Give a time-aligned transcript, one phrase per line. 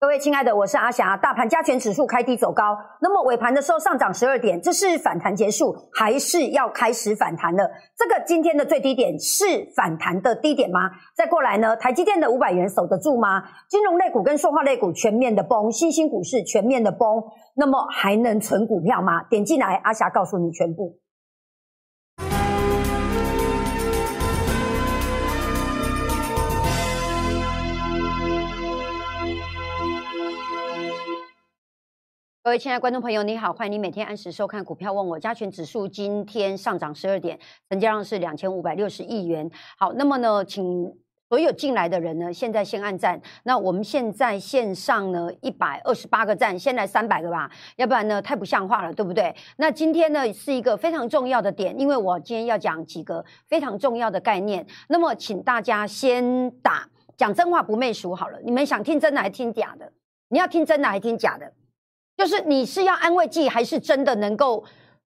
[0.00, 1.14] 各位亲爱的，我是阿霞。
[1.14, 7.70] 大盘加权指数开低走高，那么尾盘的时候上涨十二点，这是反弹结束，还是要开始反弹了？
[7.98, 9.44] 这个今天的最低点是
[9.76, 10.90] 反弹的低点吗？
[11.14, 11.76] 再过来呢？
[11.76, 13.42] 台积电的五百元守得住吗？
[13.68, 17.22] 金融类股跟塑化类股全面的崩，新兴股市全面的崩，
[17.54, 19.22] 那么还能存股票吗？
[19.24, 20.96] 点进来，阿霞告诉你全部。
[32.42, 35.18] 各位亲爱的观众朋友，你好，欢迎你每天按时收看《股票问我》。
[35.20, 39.50] 加权指数今天上涨十二点，成交量是两千五百六十亿元。
[39.76, 40.90] 好，那么呢，请
[41.28, 43.20] 所有进来的人呢，现在先按赞。
[43.42, 49.36] 那我们现在线上呢，一百二十八个赞，先来三百个吧，要不然呢，太不像话了，对不对？
[49.58, 54.66] 那今天呢，是一个非常重要的点，因为我今天要讲几个非常重要的概念。
[54.88, 56.88] 那么，请大家先打
[57.18, 58.40] 讲真话不媚俗好了。
[58.42, 59.92] 你们想听真的还是听假的？
[60.30, 61.52] 你要听真的还是听假的？
[62.20, 64.62] 就是你是要安慰剂，还是真的能够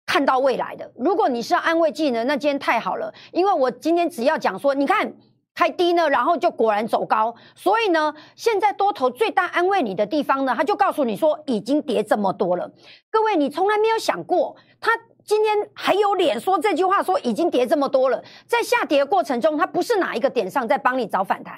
[0.05, 0.91] 看到未来的？
[0.97, 5.13] 如果你是要安慰剂呢，那今天太好了，因为我今天只要讲说，你看
[5.55, 12.69] 开低呢，然后就果然走高，所以呢，现在多头最大安慰你的地方呢，他就告诉你说已经跌这么多了。
[13.09, 14.91] 各位，你从来没有想过，他
[15.23, 21.57] 今天还有脸说这句话，说已经跌这么多了，在下跌的过程中，他不是哪一个点上在帮你找反弹。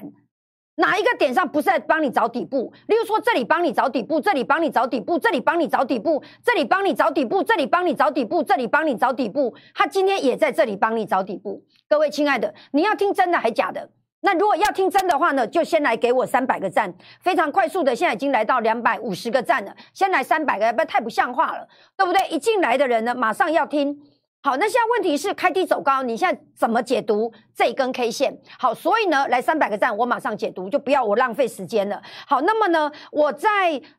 [0.79, 2.71] 哪一个点上不是在帮你找底部？
[2.87, 9.53] 例如说，这里帮你找底部，这里帮你找底部，这里帮你找底部，这里帮你找底部，这里帮你找底部，这里帮你找底部。
[9.75, 11.61] 他今天也在这里帮你找底部。
[11.89, 13.89] 各位亲爱的，你要听真的还假的？
[14.21, 19.75] 那如果要听真的话呢，就先来给我三百个赞，非常快速的，现在已经来到两百五十个赞了。
[19.93, 22.25] 先来三百个，不太不像话了，对不对？
[22.29, 23.99] 一进来的人呢，马上要听。
[24.41, 28.39] 好，那现在问题是开低走高，你现在怎么解读这根 K 线？
[28.57, 32.01] 好，所以呢，来三百个赞，我马上解读，就不要我浪费时间了。
[32.25, 33.49] 好，那么呢，我在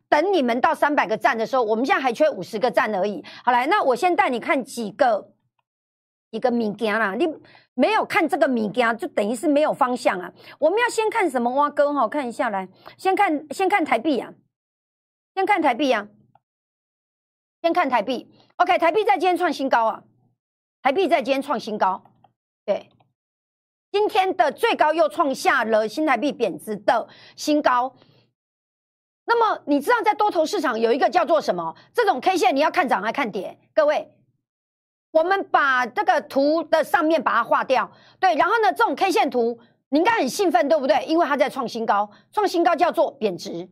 [0.09, 3.23] 等你们到三百个赞的时候，我们现在还缺五十个赞而已。
[3.45, 5.35] 好，来，那我先带你看几个
[6.31, 7.29] 一个米件啦，你
[7.75, 10.33] 没有看这个米件，就等于是没有方向啊。
[10.59, 12.09] 我们要先看什么挖哥哈？
[12.09, 12.67] 看一下来，
[12.97, 14.33] 先看先看台币啊，
[15.35, 16.09] 先看台币啊，
[17.61, 18.33] 先看台币。
[18.57, 20.03] OK，台币在今天创新高啊。
[20.83, 22.03] 台币在今天创新高，
[22.65, 22.89] 对，
[23.93, 27.95] 今天的最高又创下了新台币贬值的新高。
[29.27, 31.77] 那么你知道在多头市场有一个叫做什么？
[31.93, 33.59] 这种 K 线你要看涨还看跌？
[33.75, 34.11] 各位，
[35.11, 41.05] 我们把这个图的上面把它划掉，对，然后呢，这种 K 线图你应该很兴奋，对不对？
[41.05, 43.69] 因为它在创新高，创新高叫做贬值，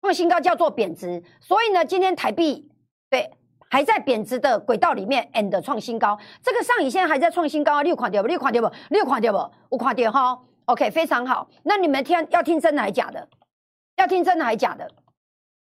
[0.00, 2.70] 创新高叫做贬值，所以呢，今天台币
[3.10, 3.30] 对。
[3.70, 6.18] 还在贬值的轨道里面，and 创新高。
[6.42, 8.26] 这个上影线还在创新高，六款掉不？
[8.28, 8.74] 六款掉不？
[8.90, 9.74] 六款掉不？
[9.74, 10.38] 五款掉哈。
[10.66, 11.48] OK，非常好。
[11.62, 13.28] 那你们听要听真的还是假的？
[13.96, 14.90] 要听真的还是假的？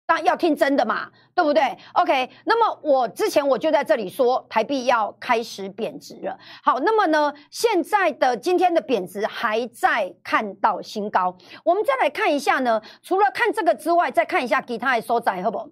[0.04, 1.62] 当然要听真的嘛，对不对
[1.92, 2.28] ？OK。
[2.44, 6.36] 那么我之前我就在这里说，台币要开始贬值了。
[6.62, 11.36] 好，那么呢，现在的今天的贬值还在看到新高。
[11.64, 15.70] 我们再来看一下呢，除了看这个之外，再看一下其他的收窄，好不？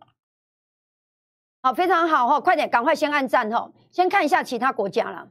[1.63, 2.41] 好非常好哈！
[2.41, 3.71] 快点，赶快先按赞哈！
[3.91, 5.29] 先看一下其他国家了，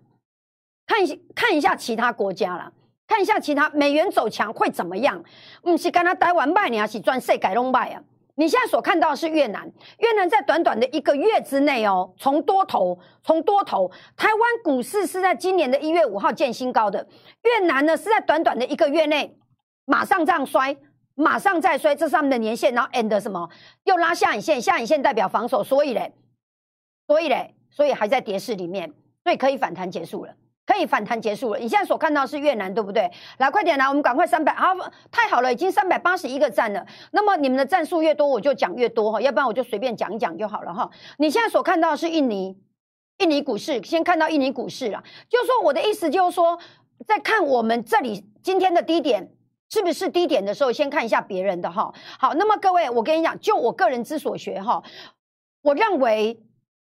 [0.86, 2.72] 看一下看一下其他国家了，
[3.08, 5.24] 看一下其他美元走强会怎么样？
[5.64, 8.04] 嗯，是跟他台湾卖，你还是赚世改弄卖啊？
[8.36, 17.08] 你现在所看到的是越南，越南在短短的一个月之内哦，从多头，从多头，台湾股市是在今年的一月五号见新高的，
[17.42, 19.36] 越南呢是在短短的一个月内
[19.86, 20.78] 马上这样衰。
[21.20, 23.50] 马上再衰，这上面的年线，然后 end 什么
[23.84, 26.14] 又拉下影线，下影线代表防守，所以嘞，
[27.08, 28.94] 所以嘞，所以还在跌势里面，
[29.26, 30.34] 所以可以反弹结束了，
[30.66, 31.60] 可以反弹结束了。
[31.60, 33.12] 你现在所看到是越南，对不对？
[33.38, 34.74] 来，快点来，我们赶快三百，好，
[35.12, 36.86] 太好了，已经三百八十一个赞了。
[37.12, 40.90] 那么你们的赞数越多，我就讲越多哈，要不然我就随便讲一讲就好了哈。
[41.18, 42.58] 你现在所看到的是印尼，
[43.18, 46.58] 印尼股市，先看到印尼股市了，就是说我的意思就是说，
[47.06, 49.34] 在看我们这里今天的低点。
[49.70, 51.94] 是不是低点的时候先看一下别人的哈？
[52.20, 54.84] 好，那么各位，我跟你讲，就我个人之所学哈，
[55.62, 56.42] 我认为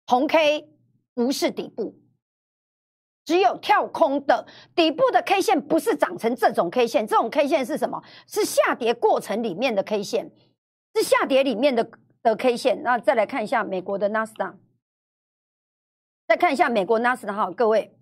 [0.07, 0.69] 红 K
[1.15, 1.97] 不是底部，
[3.25, 8.03] 只有跳空的底部的 K 线不是长成这种 K 线，这种 K 线是什么？
[8.27, 10.31] 是下跌过程里面的 K 线，
[10.95, 11.91] 是下跌里面的
[12.23, 12.83] 的 K 线。
[12.83, 14.55] 那再来看一下美国的纳斯达，
[16.29, 17.97] 再看一下美国纳斯达哈，各位。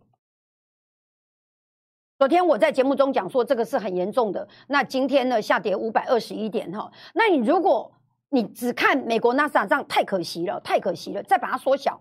[2.22, 7.92] 昨天我在节目中讲说这个是很严重的，那今天呢下跌五百二十一点哈，那你如果
[8.28, 12.00] 你只看美国纳斯达克，太可惜了，太可惜了，再把它缩小，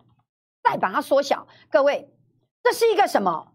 [0.61, 2.07] 再把它缩小，各位，
[2.61, 3.47] 这是一个什么？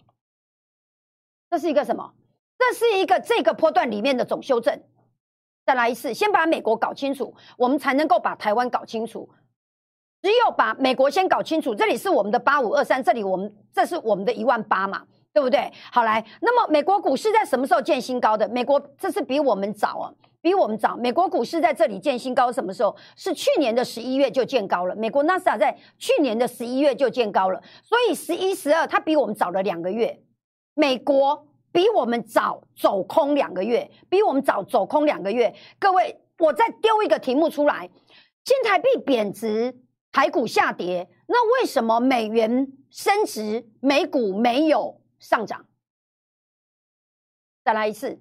[1.48, 2.12] 这是一个什么？
[2.58, 4.82] 这是一个这个波段里面的总修正，
[5.64, 9.30] 再来一次，先把美国搞清楚，我们才能够把台湾搞清楚。
[10.20, 15.70] 只有把美国先搞清楚，这里是我们的八五二三，这里我们这是我们的一万八嘛，对不对？
[15.92, 18.48] 好来，那么美国股市在什么时候见新高的？
[18.48, 20.10] 美国这是比我们早啊，
[20.40, 20.96] 比我们早。
[20.96, 22.96] 美国股市在这里见新高，什么时候？
[23.16, 24.96] 是去年的十一月就见高了。
[24.96, 30.18] 美国纳斯达在去年的十一月就见高了，所以十一、十二它比我们早了两个月。
[30.72, 35.54] 美国比我们早走空两个月，比我们早走空两个月。
[35.78, 37.90] 各位，我再丢一个题目出来：
[38.42, 39.82] 新台币贬值。
[40.12, 45.66] 台股下跌，那为什么美元升值，美股没有上涨？
[47.64, 48.18] 再来一次，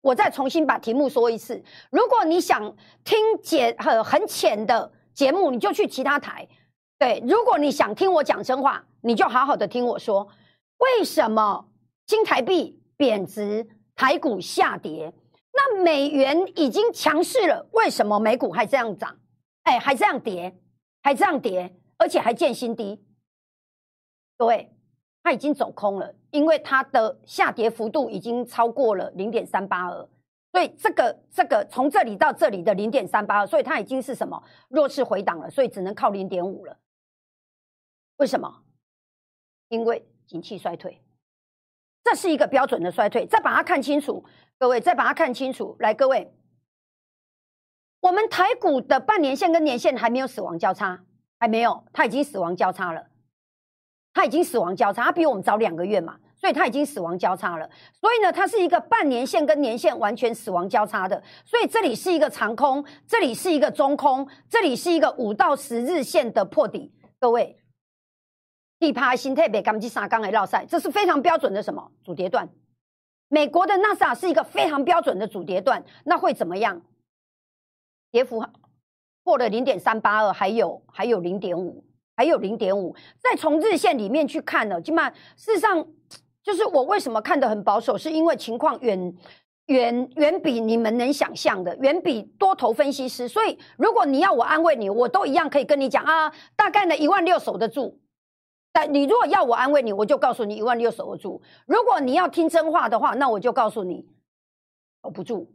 [0.00, 1.62] 我再重新把题目说一次。
[1.90, 6.48] 如果你想听解很很浅的节目，你就去其他台。
[6.98, 10.28] 对，如果你想听我讲真话，你就好好的听我说。
[10.78, 11.68] 为什么
[12.06, 15.12] 新台币贬值，台股下跌？
[15.52, 19.18] 那美元已经强势了，为什么美股还这样涨？
[19.64, 20.58] 哎，还这样跌？
[21.02, 23.04] 还这样跌，而且还见新低。
[24.38, 24.74] 各位，
[25.22, 30.08] 它已经走空了，因为它的下跌幅度已经超过了零点三八二，
[30.50, 36.76] 所以这个这个从这里到这里的零点三八二，所以它已经是什么弱势回档了，所以只能靠零点五了。
[38.16, 38.62] 为什么？
[39.68, 41.02] 因为景气衰退，
[42.04, 43.26] 这是一个标准的衰退。
[43.26, 44.24] 再把它看清楚，
[44.58, 45.76] 各位，再把它看清楚。
[45.78, 46.32] 来，各位。
[48.00, 51.04] 我们台股的半年线跟年线还没有死亡交叉，
[51.38, 53.08] 还没有，它已经死亡交叉了，
[54.14, 57.68] 它已经死亡交叉，它比我们早两个月嘛，所以它已经死亡交叉了。
[58.00, 66.92] 所以呢，它是一个半年线跟年线完全死亡交叉的，所以这里是一个长空，这里是一个中空，这里是一个五到十日线的破底。
[67.18, 67.56] 各位，
[68.78, 72.48] 地趴新特别钢基沙钢的绕赛，这是非常标准的什么主跌段？
[73.28, 76.82] 美国的纳斯达是一个非常标准的主跌段，那会怎么样？
[78.10, 78.44] 跌幅
[79.24, 81.82] 破了零点三八二，还有还有零点五，
[82.16, 82.94] 还有零点五。
[83.18, 85.86] 再从日线里面去看呢，起码事实上
[86.42, 89.16] 就是我为什么看得很保守，是因为情况远
[89.66, 93.28] 远远比你们能想象的，远比多头分析师。
[93.28, 98.00] 所以如果你要我安慰你，我都一样可以跟你讲啊，大概呢一万六守得住。
[98.72, 101.42] 但你如果要我安慰你，我就告诉你一万六守得住。
[101.66, 104.06] 如果你要听真话的话，那我就告诉你
[105.04, 105.52] 守不住，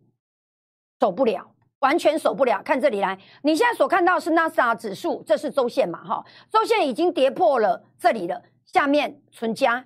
[1.00, 1.52] 守不了。
[1.80, 6.04] 完全守不了，看这里来，你现在所看到是纳斯达指数，这是周线嘛？
[6.04, 9.86] 哈，周线已经跌破了这里了，下面存加，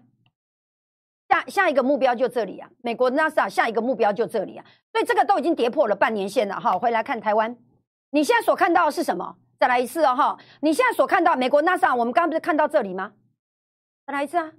[1.28, 6.80] 下下一个目标就这里啊，美国纳斯达下一个目标就这里啊，所以这个都已经跌破了半年线了哈。
[6.80, 7.58] 回来看台湾，
[8.12, 9.36] 你现在所看到的是什么？
[9.60, 13.12] 再来一次哦哈，你现在所看到美国纳斯达，我们刚不是看到这里吗？
[14.08, 14.50] 再来一次啊，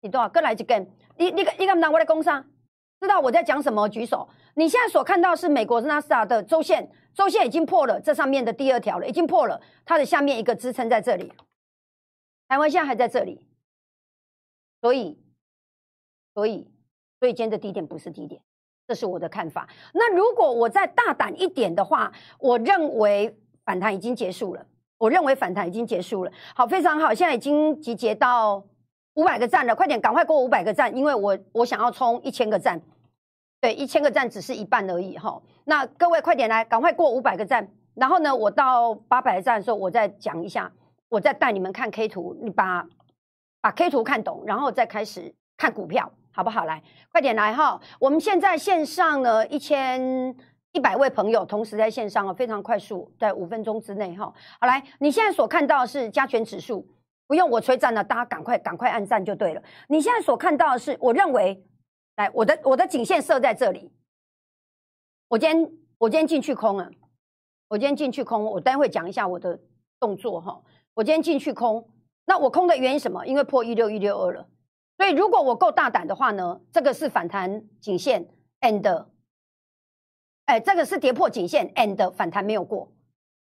[0.00, 0.28] 你多少？
[0.30, 2.42] 各来一根，你你你敢拿我来攻上？
[3.00, 3.86] 知道我在讲什么？
[3.88, 4.28] 举手。
[4.58, 9.60] 你现在所看到是美国纳斯达的周线，周线已经破了这上面的第二条了，已经破了。
[9.84, 11.32] 它的下面一个支撑在这里，
[12.48, 13.46] 台湾现在还在这里，
[14.80, 15.16] 所以，
[16.34, 16.68] 所以，
[17.20, 18.42] 所以今天的低点不是低点，
[18.88, 19.68] 这是我的看法。
[19.94, 24.66] 那如果我再大胆一点的话，我认为反弹已经结束了。
[24.96, 26.32] 我认为反弹已经结束了。
[26.56, 28.66] 好，非常好，现在已经集结到。
[29.14, 32.80] 五百个赞了，快点，赶快给我五百个赞，因为我我想要冲一千个赞，
[33.60, 35.40] 对，一千个赞只是一半而已哈。
[35.64, 40.70] 那各位快点来，赶快过五百个赞，然后呢，我到八百赞的时候，我再讲一下，
[41.08, 42.86] 我再带你们看 K 图，你把
[43.60, 46.64] 把 K 图看懂，然后再开始看股票，好不好？
[46.64, 47.80] 来，快点来哈。
[47.98, 50.34] 我们现在线上呢一千
[50.72, 54.32] 一百位朋友同时在线上哦，非常快速，在五分钟之内哈。
[54.60, 56.86] 好来，你现在所看到的是加权指数。
[57.26, 59.62] 不用我催战了，大家赶快赶快按赞就对了。
[59.88, 61.62] 你现在所看到的是，我认为，
[62.18, 63.92] 来我的我的颈线设在这里。
[65.28, 66.90] 我今天我今天进去空了，
[67.68, 69.60] 我今天进去空，我待会讲一下我的
[70.00, 70.60] 动作哈。
[70.94, 71.88] 我今天进去空，
[72.24, 73.24] 那我空的原因什么？
[73.24, 74.48] 因为破一六一六二了。
[74.96, 78.28] 所以如果我够大胆的话呢，这个是反弹颈线
[78.62, 79.06] ，and，
[80.46, 82.92] 哎，这个是跌破颈线，and 反弹没有过，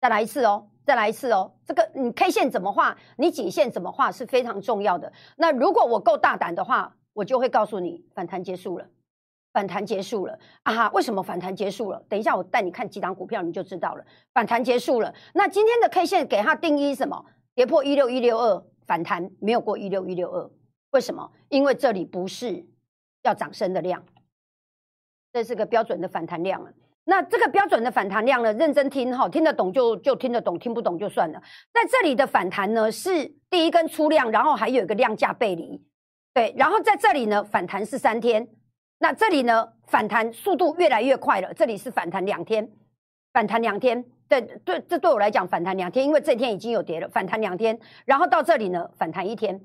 [0.03, 0.69] 再来一次哦。
[0.85, 5.13] 再来一次哦，这个你 K 线怎么画，你颈线怎么画是非常重要的。
[5.37, 8.87] 那如果我够大胆的话，我就会告诉你反弹结束了，
[9.55, 10.91] 反弹结束了啊！
[10.91, 12.05] 为什么反弹结束了？
[12.11, 14.05] 等一下我带你看几档股票，你就知道了。
[14.35, 17.25] 反弹结束了，那今天的 K 线给它定义什么？
[17.55, 20.51] 跌破一六一六二，反弹没有过一六一六二，
[20.91, 21.33] 为什么？
[21.49, 22.67] 因为这里不是
[23.23, 24.05] 要涨升的量，
[25.33, 26.71] 这是个标准的反弹量了。
[27.05, 28.53] 那这个标准的反弹量呢？
[28.53, 31.41] 认真听哈，听得懂就就听得懂，听不懂就算了。
[31.73, 35.83] 在这里的反弹呢，是第一根出量，然后还有一个量价背离，
[36.37, 38.47] 对，然后在这里呢，反弹是三天，
[38.99, 41.55] 那这里呢，反弹速度越来越快了。
[41.55, 42.71] 这里是反弹两天，
[43.33, 49.59] 反弹两天，对对，这对我来讲反弹两天，因为这天已经有跌了，反弹两天，然后到这里呢，反弹一天，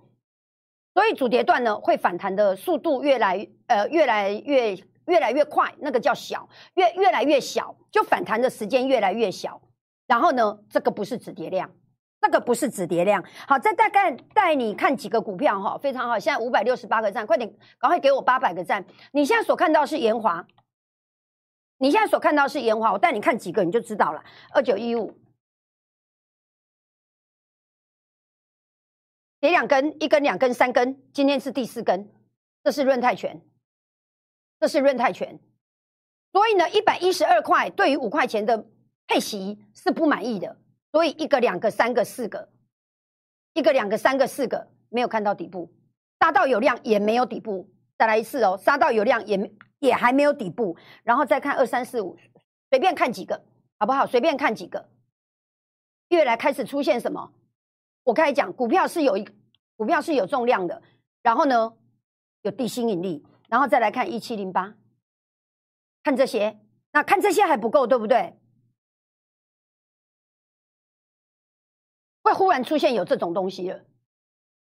[0.93, 4.73] 所以主跌段呢会反弹的速度越来呃越来越
[5.07, 9.61] 越来越快，那个叫小，越越来越小，就反弹的时间越来越小。
[10.07, 11.69] 然后呢，这个不是止跌量。
[12.21, 16.19] 那个不是止跌量，好，再大概带你看几个股票哈，非常好。
[16.19, 18.85] 现在五百六十八个赞，快点，赶快给我八百个赞。
[19.11, 20.45] 你现在所看到是延华，
[21.79, 24.23] 你现在所看到是延华，我带你看几个你就知道了。
[24.53, 25.19] 二九一五，
[29.39, 32.07] 跌两根，一根、两根、三根，今天是第四根，
[32.63, 33.41] 这是润泰拳，
[34.59, 35.39] 这是润泰拳。
[36.31, 38.67] 所以呢，一百一十二块对于五块钱的
[39.07, 40.61] 配息是不满意的。
[40.91, 42.50] 所以一个、两个、三个、四个，
[43.53, 45.71] 一个、两个、三个、四个，没有看到底部，
[46.19, 52.17] 杀到有量也没有底部，再来一次哦，杀到有量也也还没有底部，然后再看二三四五，
[52.69, 53.43] 随便看几个，
[53.79, 54.05] 好不好？
[54.05, 54.89] 随便看几个，
[56.10, 57.33] 越来开始出现什么？
[58.03, 59.25] 我开始讲，股票是有一
[59.77, 60.81] 股票是有重量的，
[61.21, 61.74] 然后呢
[62.41, 64.75] 有地心引力，然后再来看一七零八，
[66.03, 66.60] 看这些，
[66.91, 68.38] 那看这些还不够，对不对？
[72.31, 73.85] 会忽然出现有这种东西了，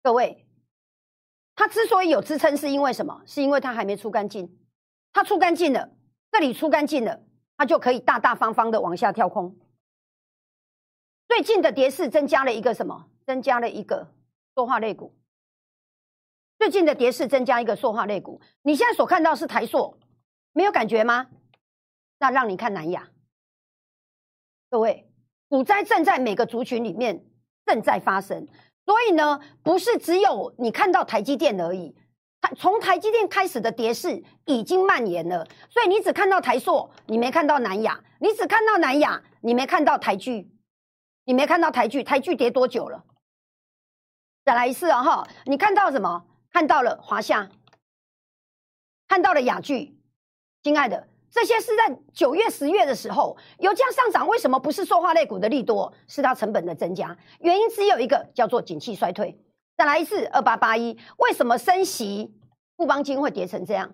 [0.03, 0.47] 各位，
[1.55, 3.23] 它之所以有支撑，是因为什么？
[3.25, 4.59] 是因为它还没出干净，
[5.11, 5.89] 它出干净了，
[6.31, 7.23] 这里出干净了，
[7.57, 9.57] 它就可以大大方方的往下跳空。
[11.27, 13.09] 最近的跌势增加了一个什么？
[13.25, 14.13] 增加了一个
[14.53, 15.17] 塑化类股。
[16.59, 19.99] 最近的跌势增加一个塑化类股，你现在所看到是台塑，
[20.53, 21.27] 没有感觉吗？
[22.19, 23.09] 那让你看南亚，
[24.69, 25.11] 各位，
[25.49, 27.25] 股灾正在每个族群里面。
[27.65, 28.47] 正在发生，
[28.85, 31.95] 所以呢，不是只有你看到台积电而已。
[32.41, 40.51] 台从台积电开始的跌势已经蔓延了，所以你只看到台塑，你没看到南亚；你只看到南亚，你没看到台剧，
[41.23, 42.03] 你没看到台剧。
[42.03, 43.03] 台剧跌多久了？
[44.43, 45.01] 再来一次啊！
[45.01, 46.25] 哈，你看到什么？
[46.51, 47.49] 看到了华夏，
[49.07, 49.99] 看到了雅剧，
[50.61, 51.07] 亲爱的。
[51.35, 55.91] 这些是在九月、十月的时候，油价上涨，为什么不是塑化类股的利多？
[56.07, 59.37] 是它成本的增加，原因只有一个，叫做景气衰退。
[59.75, 62.33] 再来一次，二八八一，为什么升息，
[62.77, 63.93] 富邦金会跌成这样？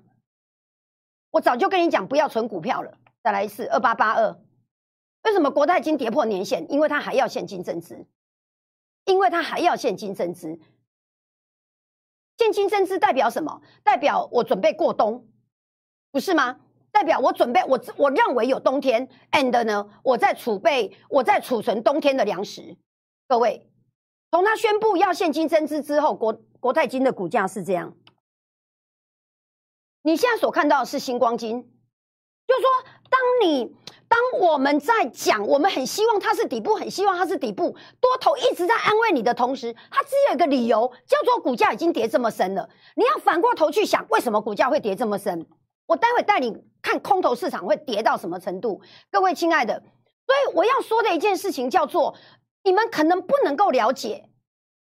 [1.32, 3.00] 我早就跟你讲，不要存股票了。
[3.24, 4.40] 再来一次，二八八二，
[5.24, 6.72] 为什么国泰金跌破年线？
[6.72, 8.06] 因为它还要现金增资，
[9.06, 10.60] 因为它还要现金增资。
[12.38, 13.64] 现金增资代表什么？
[13.84, 15.28] 代表我准备过冬，
[16.12, 16.60] 不是吗？
[16.92, 22.78] 代表我准备，我我认为有冬天，and 呢，我在储备，我在储存冬天的粮食。
[23.28, 23.70] 各位，
[24.30, 27.96] 从他宣布要现金增资之后，国国泰金的股价是这样。
[30.04, 31.62] 你现在所看到的是星光金，
[32.48, 32.70] 就是说，
[33.10, 33.76] 当你
[34.08, 42.70] 当我们在讲，我们很希望它是底部，很希望它是底部，多头一直在安慰你的同时，它只有一个理由，叫做股价已经跌这么深了。
[42.96, 45.48] 你要反过头去想，为什么股价会跌这么深？
[45.86, 49.84] 我待会带你看空头市场会跌到什么程度，各位亲爱的，
[50.26, 52.16] 所以我要说的一件事情叫做，
[52.64, 54.30] 你们可能不能够了解，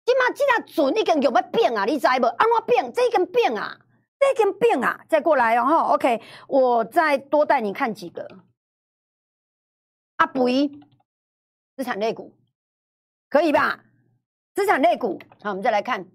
[0.04, 1.84] 起码记得准一根有没有变啊？
[1.84, 2.26] 你知不？
[2.26, 2.92] 安怎变？
[2.92, 3.80] 这一根变啊？
[4.18, 5.04] 这一根变啊？
[5.08, 8.28] 再过来，然后 OK，我再多带你看几个。
[10.16, 10.68] 阿布伊
[11.76, 12.36] 资产类股
[13.30, 13.82] 可以吧？
[14.54, 16.06] 资产类股，好，我们再来看，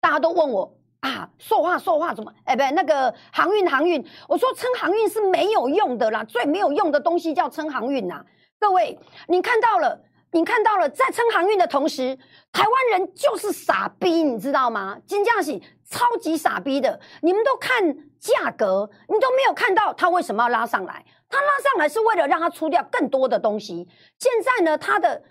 [0.00, 0.75] 大家都问我。
[1.06, 2.32] 啊，塑化塑化怎么？
[2.44, 8.24] 哎，不，那个航运航运，我说称航运是没有用的啦，最没有用的东西叫称航运呐。
[8.58, 8.98] 各位，
[9.28, 10.00] 你看到了，
[10.32, 12.18] 你看到了，在称航运的同时，
[12.50, 14.98] 台湾人就是傻逼，你知道吗？
[15.06, 15.56] 金价是
[15.88, 16.98] 超级傻逼的。
[17.22, 21.04] 你们都看价格，你都没有看到它为什么要拉上来？
[21.28, 23.88] 它拉上来是为了让它出掉更多的东西。
[24.18, 25.22] 现在呢，它的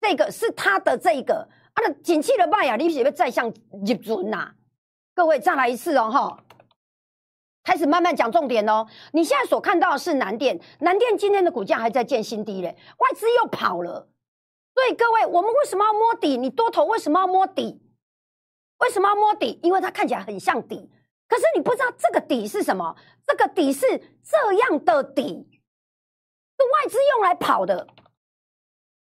[0.00, 4.52] 这个是它的这个，啊，的景气的卖呀，你是不是再向入准呐？
[5.20, 6.38] 各位再来一次哦，哈，
[7.62, 8.86] 开始慢慢讲重点哦。
[9.12, 14.08] 你现在所看到的是南电，南电今天的股价还在见新低嘞，外资又跑了。
[14.74, 16.38] 所以各位，我们为什么要摸底？
[16.38, 17.82] 你多头为什么要摸底？
[18.78, 19.60] 为什么要摸底？
[19.62, 20.90] 因为它看起来很像底，
[21.28, 22.96] 可是你不知道这个底是什么。
[23.26, 23.86] 这个底是
[24.24, 27.86] 这样的底，是外资用来跑的。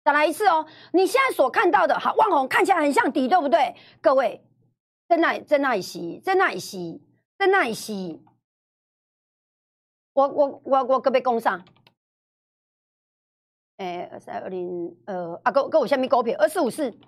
[0.03, 3.77] 再来一次哦，你现在所看到的，好，万红看起来很像底，对不对？
[4.01, 4.43] 各位。
[5.09, 7.03] 在那，在那里洗，在那里洗，
[7.39, 8.23] 在那里洗。
[10.13, 11.65] 我我我我隔壁工上，
[13.79, 16.99] 诶，二三二零，呃，啊，跟跟我下面股票二四五四，对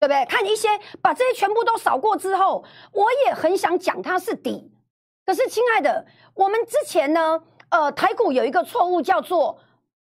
[0.00, 0.24] 不对？
[0.26, 0.68] 看一些
[1.02, 4.72] 把这些全部都扫过之后，我也很想讲它是底。
[5.26, 9.60] 可是，亲爱的，我们之前呢，呃，台股有一个错误叫做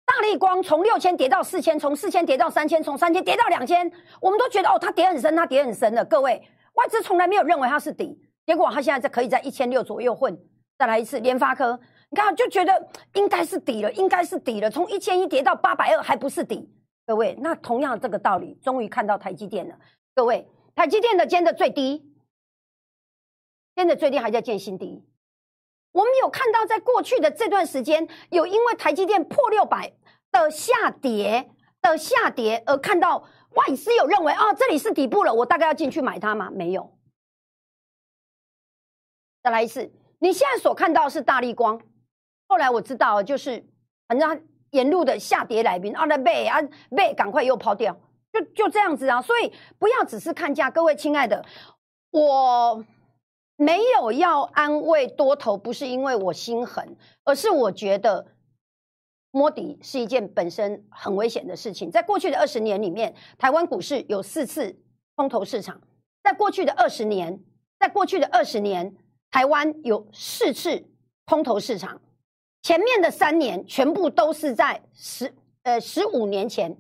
[0.06, 3.90] 大力光从六千跌到四千，从四千跌到三千，从三千跌到两千，
[4.22, 6.04] 我们都觉得哦，它跌很深，它跌很深的。
[6.06, 6.42] 各位，
[6.74, 10.38] 外资从来没有认为它是底，结果它现在在可以在一千六左右混。
[10.78, 11.80] 再来一次，联发科，
[12.10, 16.70] 你看就觉得应该是底了，应该是底了，从一千一跌到八百二还不是底。
[17.06, 19.76] 各位，那同样这个道理，终于看到台积电了。
[20.14, 22.14] 各位，台积电的尖的最低，
[23.76, 25.06] 尖的最低还在建新低。
[25.94, 29.94] 我们有看到，在过去的这段时间，有因为台积电破六百
[30.32, 36.50] 的下跌的下跌而看到外资有认为啊，这里是底部了，我大概要进去买它吗？
[36.52, 36.98] 没有。
[39.44, 41.80] 再来一次，你现在所看到是大力光，
[42.48, 43.64] 后来我知道就是
[44.08, 46.60] 反正沿路的下跌来宾啊，那背啊
[46.96, 47.96] 背，赶快又抛掉，
[48.32, 49.22] 就就这样子啊。
[49.22, 51.46] 所以不要只是看价，各位亲爱的，
[52.10, 52.84] 我。
[53.64, 58.28] 没有要安慰多头，不是因为我心狠，而是我觉得
[59.32, 61.90] 摸底是一件本身很危险的事情。
[61.90, 64.78] 在过去的二十年里面，台湾股市有四次
[65.16, 65.78] 空头市场；
[66.22, 67.40] 在过去的二十年，
[67.80, 68.96] 在过去的二十年，
[69.32, 70.86] 台湾有四次
[71.26, 72.02] 空头市场。
[72.62, 76.78] 前面的三年全部都是在十呃十五年前，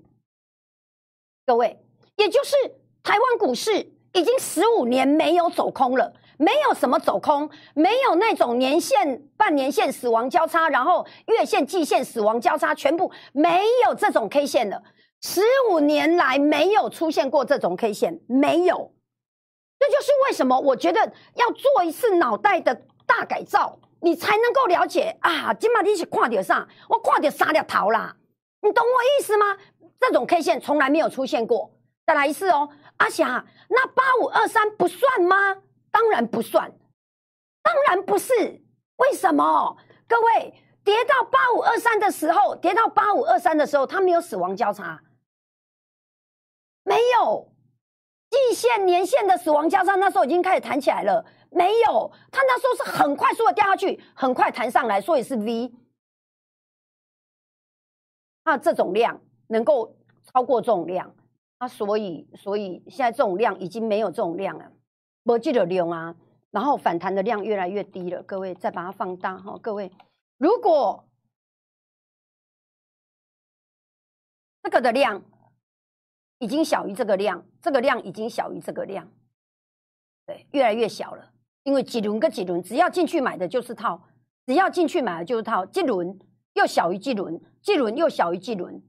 [1.45, 1.79] 各位，
[2.17, 2.55] 也就是
[3.01, 3.79] 台湾股市
[4.13, 6.13] 已经十五年没有走空了。
[6.43, 14.83] 没有什么走空，没有那种年线、半年线死亡交叉，然后月线、季线死亡交叉，全部没有这种 K 线的。
[15.21, 18.93] 十五年来没有出现过这种 K 线，没有。
[19.79, 20.99] 这就是为什么我觉得
[21.35, 22.73] 要做一次脑袋的
[23.05, 25.53] 大改造，你才能够了解啊。
[25.53, 28.15] 今晚你起跨点上，我跨点杀掉逃啦，
[28.61, 29.57] 你懂我意思吗？
[29.99, 31.71] 这种 K 线从来没有出现过。
[32.05, 35.55] 再来一次哦，阿霞，那八五二三不算吗？
[35.93, 36.71] 当然不算，
[37.61, 38.33] 当然不是。
[38.97, 39.77] 为什么？
[40.07, 45.03] 各位，跌到八五二三的时候，跌到八五二三的时候，它没有死亡交叉，
[46.83, 47.53] 没有
[48.31, 51.23] 季线、年线的死亡交叉，那时候已经开始弹起来了。
[51.51, 55.71] 没有，它那时候是很快速的掉下去，很快弹上来，所以是 V。
[58.45, 61.15] 那这种量能够超过这种量，
[61.59, 64.71] 啊，所以，所以现在这种量已经没有这种量了。
[65.23, 66.15] 没记得量啊，
[66.51, 68.21] 然后反弹的量越来越低了。
[68.23, 69.91] 各位再把它放大哈，各位，
[70.37, 71.09] 如果
[74.61, 75.23] 这个的量
[76.39, 79.11] 已经小于这个量，这个量已经小于这个量，
[80.25, 81.33] 对，越来越小了。
[81.63, 84.09] 因为几轮跟几轮，只要进去买的就是套，
[84.45, 85.65] 只要进去买的就是套。
[85.65, 86.19] 几轮
[86.53, 88.83] 又小于几轮，几轮又小于几轮，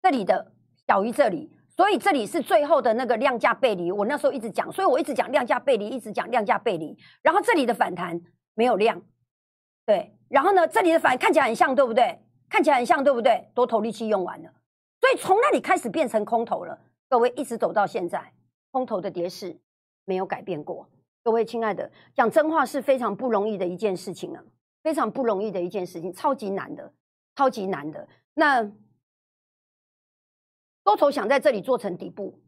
[0.00, 0.55] 这里的。
[0.86, 3.90] 小于这里，所以这里是最后的那个量价背离。
[3.90, 6.96] 我那时候一直讲，所以我一直讲量价背离，一直讲量价背离。
[7.22, 8.20] 然后这里的反弹
[8.54, 9.02] 没有量，
[9.84, 10.14] 对。
[10.28, 12.20] 然后呢，这里的反看起来很像，对不对？
[12.48, 13.48] 看起来很像，对不对？
[13.54, 14.50] 多头力气用完了，
[15.00, 16.78] 所以从那里开始变成空头了。
[17.08, 18.32] 各位一直走到现在，
[18.70, 19.56] 空头的跌势
[20.04, 20.88] 没有改变过。
[21.24, 24.40] 各位亲爱的，讲真话是非常不容易的一件事情了，
[24.84, 26.92] 非常不容易的一件事情，超级难的，
[27.34, 28.06] 超级难的。
[28.34, 28.70] 那。
[30.86, 32.38] 多头想在这里做成底部，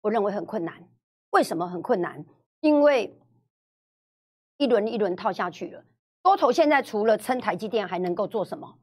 [0.00, 0.88] 我认为很困难。
[1.32, 2.24] 为什么很困难？
[2.60, 3.14] 因为
[4.56, 5.84] 一轮一轮套下去了。
[6.22, 8.78] 多头现在除了撑台积电，还能够做什么？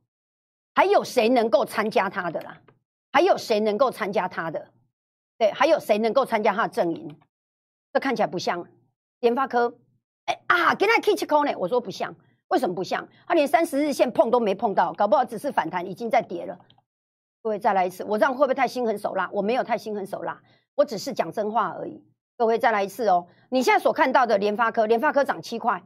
[0.76, 2.62] 还有谁能够参加他的啦？
[3.12, 4.70] 还有谁能够参加他的？
[5.40, 7.20] 对，还有谁能够参加他的阵营？
[7.92, 8.68] 这看起来不像
[9.22, 9.76] 联发科。
[10.26, 11.58] 哎啊，给他 k i t c h 呢？
[11.58, 12.16] 我说不像，
[12.50, 13.10] 为什么不像？
[13.26, 16.60] 他连三十日线碰都没碰到，搞不好只是反弹，已经在跌了。
[17.46, 19.30] 各位再来一次，我这样会不会太心狠手辣？
[19.32, 20.42] 我没有太心狠手辣，
[20.74, 22.04] 我只是讲真话而已。
[22.38, 25.84] 各位再来一次哦，你现在所看到的联发科，联发科涨七块，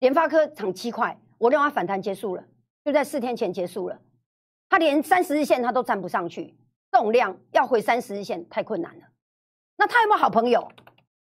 [0.00, 2.42] 联发科涨七块，我认为反弹结束了，
[2.84, 4.00] 就在四天前结束了。
[4.68, 6.56] 它连三十日线它都站不上去，
[6.90, 9.06] 这种量要回三十日线太困难了。
[9.76, 10.72] 那它有没有好朋友？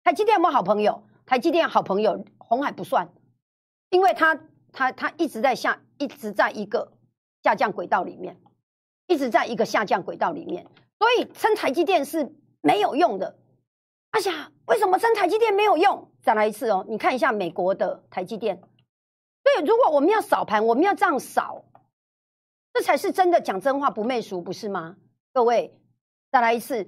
[0.04, 1.04] 台积电有没有好朋友？
[1.24, 3.08] 台积电好朋友红海不算，
[3.88, 4.38] 因为它
[4.74, 6.92] 它它一直在下，一直在一个
[7.42, 8.36] 下降轨道里面。
[9.08, 10.64] 一直在一个下降轨道里面，
[11.00, 13.36] 所以撑台积电是没有用的。
[14.10, 16.10] 阿霞，为什么撑台积电没有用？
[16.22, 18.62] 再来一次哦，你看一下美国的台积电。
[19.42, 21.64] 对，如果我们要扫盘，我们要这样扫，
[22.72, 24.96] 这才是真的讲真话不媚俗，不是吗？
[25.32, 25.74] 各位，
[26.30, 26.86] 再来一次。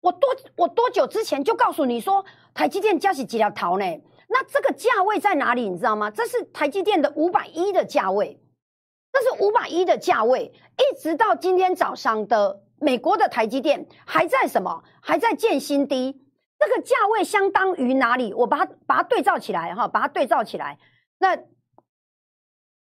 [0.00, 3.84] 我多我多久之前就告诉你说，台积电加起几条桃呢？
[4.28, 5.68] 那这个价位在哪里？
[5.68, 6.10] 你知道吗？
[6.10, 8.40] 这是台积电的五百一的价位。
[9.12, 14.82] 那是五百一的价位，一直到今天早上的美国的台积电还在什么？
[15.02, 16.24] 还在建新低，
[16.58, 18.32] 这个价位相当于哪里？
[18.32, 20.78] 我把它把它对照起来哈，把它对照起来，
[21.18, 21.36] 那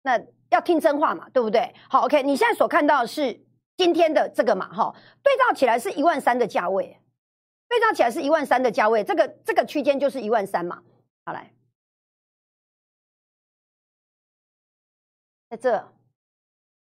[0.03, 1.73] 那要听真话嘛，对不对？
[1.89, 3.45] 好，OK，你现在所看到的是
[3.77, 7.01] 今天的这个嘛，哈，对照起来是一万三的价位，
[7.67, 10.83] 对照起来是一万三的价位，这个这个区间就是一万三嘛，
[11.25, 11.53] 好来。
[15.49, 15.91] 在这，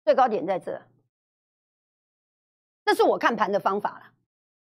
[0.05, 0.81] 最高点在这，
[2.85, 4.13] 这是我看盘的方法了。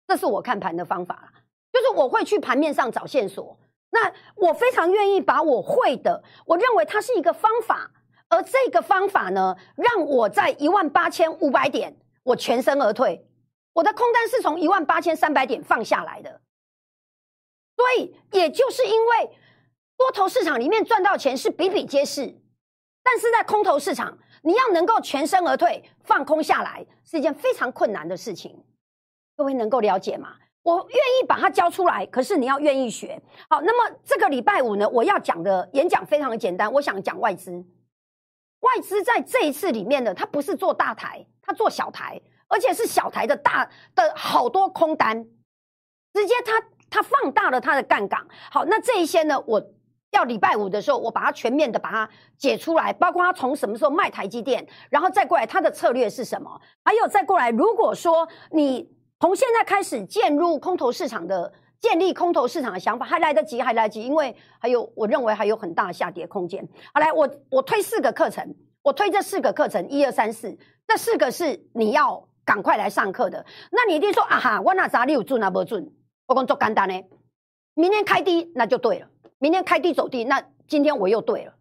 [0.07, 1.33] 这是我看盘的方法了，
[1.73, 3.57] 就是我会去盘面上找线索。
[3.91, 7.91] 那我非常愿意把我会的，我认为它是一个方法，
[8.29, 13.25] 而这个方法呢，让我在一万八千五百点，我全身而退。
[13.73, 16.41] 我的空单是从一万八千三百点放下来的，
[17.77, 19.31] 所以也就是因为
[19.97, 22.37] 多头市场里面赚到钱是比比皆是。
[23.03, 28.65] 但是在空头市场，你要能够全身而退、放空下来，是一件非常困难的事情。
[29.37, 30.35] 各位能够了解吗？
[30.63, 33.21] 我愿意把它教出来，可是你要愿意学。
[33.49, 37.53] 好，那么这个礼拜五呢，我要讲的演讲非常的简单，我想讲外资。
[38.61, 45.25] 外资在这一次里面呢，它不是做大台，它做小台，而且是小台的大的好多空单，
[46.13, 48.27] 直接它它放大了它的杠杆。
[48.51, 49.63] 好，那这一些呢，我。
[50.11, 66.67] 要礼拜五的时候，我把它全面的把它解出来，包括他从什么时候卖台积电，然后再过来他的策略是什么，还有再过来，如果说你从现在开始建入空头市场的建立空头市场的想法，还来得及，还来得及，因为还有我认为还有很大下跌空间。
[66.93, 73.47] 好，来我我推四个课程，我推这四个课程，一二三四，这四个是你要赶快来上课的。
[73.71, 75.89] 那你一定说啊哈，我那咋你有准啊不准？
[76.27, 77.01] 我讲做简单呢，
[77.75, 79.07] 明天开低那就对了。
[79.41, 81.55] 明天开低走低，那今天我又对了。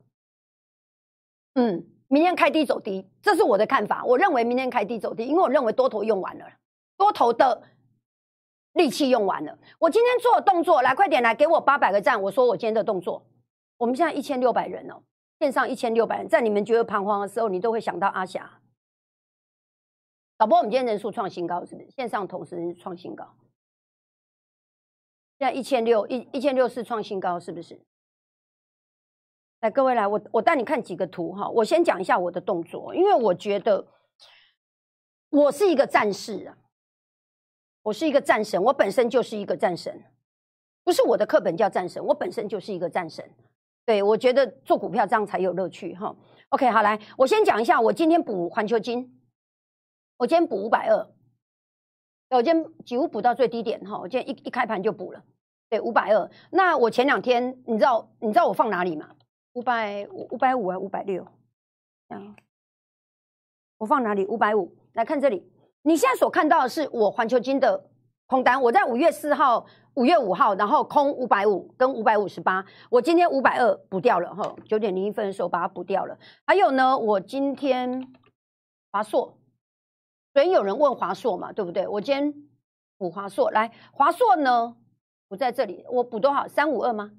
[1.55, 4.03] 嗯，明天开低走低，这是我的看法。
[4.03, 6.45] 我认为明天开低走低，因为我认为多头用完了，
[6.97, 7.63] 多头的
[8.73, 9.57] 力气用完了。
[9.79, 12.21] 我今天做的动作，来快点来给我八百个赞。
[12.21, 13.25] 我说我今天的动作，
[13.77, 15.01] 我们现在一千六百人哦，
[15.39, 18.59] 线上一千六百人，在你们觉得彷徨的时候，你都会想到阿霞。
[20.37, 21.89] 导播，我们今天人数创新高，是不是？
[21.91, 23.25] 线上同时创新高。
[25.39, 27.79] 现在一千六一一千六是创新高，是不是？
[29.61, 31.47] 来，各位来，我我带你看几个图哈。
[31.47, 33.87] 我先讲一下我的动作，因为我觉得
[35.29, 36.57] 我是一个战士啊，
[37.83, 40.03] 我是一个战神，我本身就是一个战神，
[40.83, 43.23] 不是我的课本叫战神，我本身就是一个战神。
[43.85, 46.13] 对我觉得做股票这样才有乐趣哈。
[46.49, 49.21] OK，好，来，我先讲一下，我今天补环球金，
[50.17, 51.09] 我今天补五百二。
[52.29, 55.23] 我今天几乎补到最低点哈，我今天一一开盘就补了，
[55.67, 56.29] 对，五百二。
[56.51, 59.09] 那我前两天你知道你知道我放哪里吗？
[59.53, 61.25] 五百五五百五还五百六？
[62.09, 62.35] 嗯，
[63.79, 64.27] 我放哪里？
[64.27, 64.75] 五百五。
[64.93, 67.89] 来看这里，你现在所看到的是我环球金的
[68.27, 68.61] 空单。
[68.61, 69.65] 我在五月四号、
[69.95, 72.63] 五月五号，然后空五百五跟五百五十八。
[72.91, 76.15] 我今天五百二补掉了哈，九点零一分的时候把它补掉了。
[76.45, 78.07] 还有呢，我今天
[78.91, 79.38] 华硕。
[80.33, 81.87] 所以有人问华硕嘛，对不对？
[81.87, 82.47] 我今天
[82.97, 84.77] 补华硕，来华硕呢，
[85.27, 86.47] 补在这里，我补多少？
[86.47, 87.11] 三五二吗？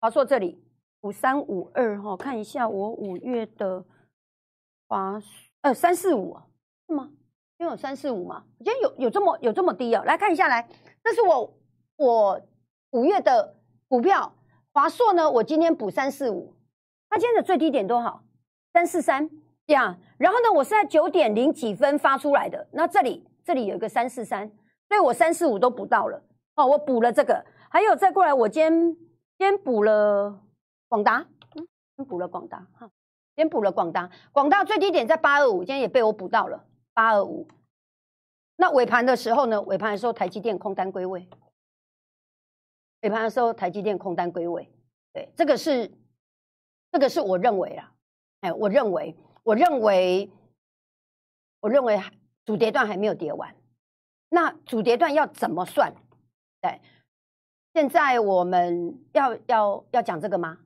[0.00, 0.64] 华硕这里
[1.00, 3.84] 补三五二哈，看一下我五月的
[4.86, 5.20] 华
[5.60, 6.38] 呃三四五
[6.86, 7.10] 是吗？
[7.58, 10.02] 因为有三四五嘛，今天有有这么有这么低啊？
[10.04, 10.68] 来看一下，来，
[11.02, 11.58] 这是我
[11.96, 12.40] 我
[12.90, 13.56] 五月的
[13.88, 14.32] 股票
[14.72, 16.54] 华硕呢，我今天补三四五，
[17.10, 18.22] 它今天的最低点多少？
[18.72, 19.28] 三四三。
[19.68, 20.50] 这样，然后呢？
[20.50, 22.66] 我是在九点零几分发出来的。
[22.72, 24.48] 那这里，这里有一个三四三，
[24.88, 26.24] 所以我三四五都补到了。
[26.54, 28.96] 哦，我补了这个，还有再过来，我今天
[29.38, 30.40] 先补了
[30.88, 31.18] 广达，
[31.54, 32.90] 嗯，先补了广达哈，
[33.36, 34.08] 先补了广达。
[34.32, 37.46] 广达最低点在八二五，今天也被我补到了八二五。
[38.56, 39.60] 那尾盘的时候呢？
[39.60, 41.28] 尾盘的时候，台积电空单归位。
[43.02, 44.72] 尾盘的时候，台积电空单归位。
[45.12, 45.92] 对，这个是，
[46.90, 47.92] 这个是我认为啦，
[48.40, 49.14] 哎，我认为。
[49.48, 50.30] 我认为，
[51.60, 51.98] 我认为
[52.44, 53.54] 主跌段还没有跌完。
[54.28, 55.94] 那主跌段要怎么算？
[56.60, 56.82] 对，
[57.72, 60.58] 现在我们要要要讲这个吗？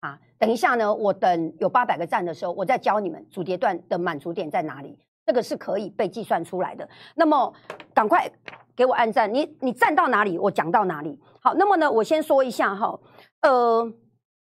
[0.00, 4.98] 啊，等一下呢，我等有八百个赞的时候，我再教你们主跌段的满足点在哪里。
[5.26, 6.88] 这个是可以被计算出来的。
[7.14, 7.52] 那么，
[7.92, 8.30] 赶快
[8.74, 9.34] 给我按赞。
[9.34, 11.20] 你你站到哪里，我讲到哪里。
[11.42, 12.98] 好，那么呢，我先说一下哈，
[13.42, 13.92] 呃，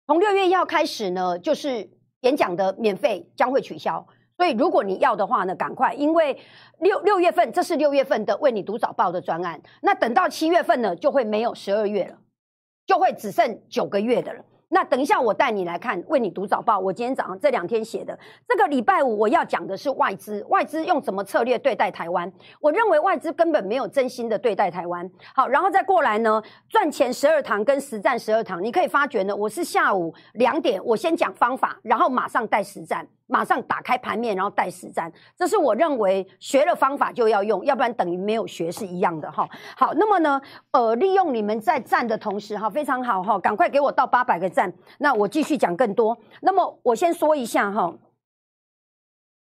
[0.08, 1.96] 从六月一号开始呢，就是。
[2.22, 4.04] 演讲的免费将会取消，
[4.36, 6.36] 所以如果你要的话呢，赶快，因为
[6.80, 12.18] 六六月份这是六月份的为你读早报的专案，那等到七月份呢，就会没有十二月了，
[12.86, 14.44] 就会只剩九个月的了。
[14.70, 16.78] 那等一下我带你来看，为你读早报。
[16.78, 22.30] 我今天早上这两天写的，这个礼拜五我要讲的是外资，外资用什么策略对待台湾？
[22.60, 25.10] 我认为外资根本没有真心的对待台湾。
[25.34, 33.08] 好，然后再过来呢，赚钱十二堂跟实战十二堂，你可以发觉呢，我是下午两点，我先讲方法，然后马上带实战。
[33.28, 39.46] 马上打开盘面，然后带实战，这是我认为学了方法就要用，要不然等于没有学是一样的哈。
[39.76, 40.40] 好，那么呢，
[40.72, 46.16] 呃，利用你们在站的同时哈，非常好哈，赶快给我到八百个赞，那我继续讲更多。
[46.40, 47.92] 那么我先说一下哈，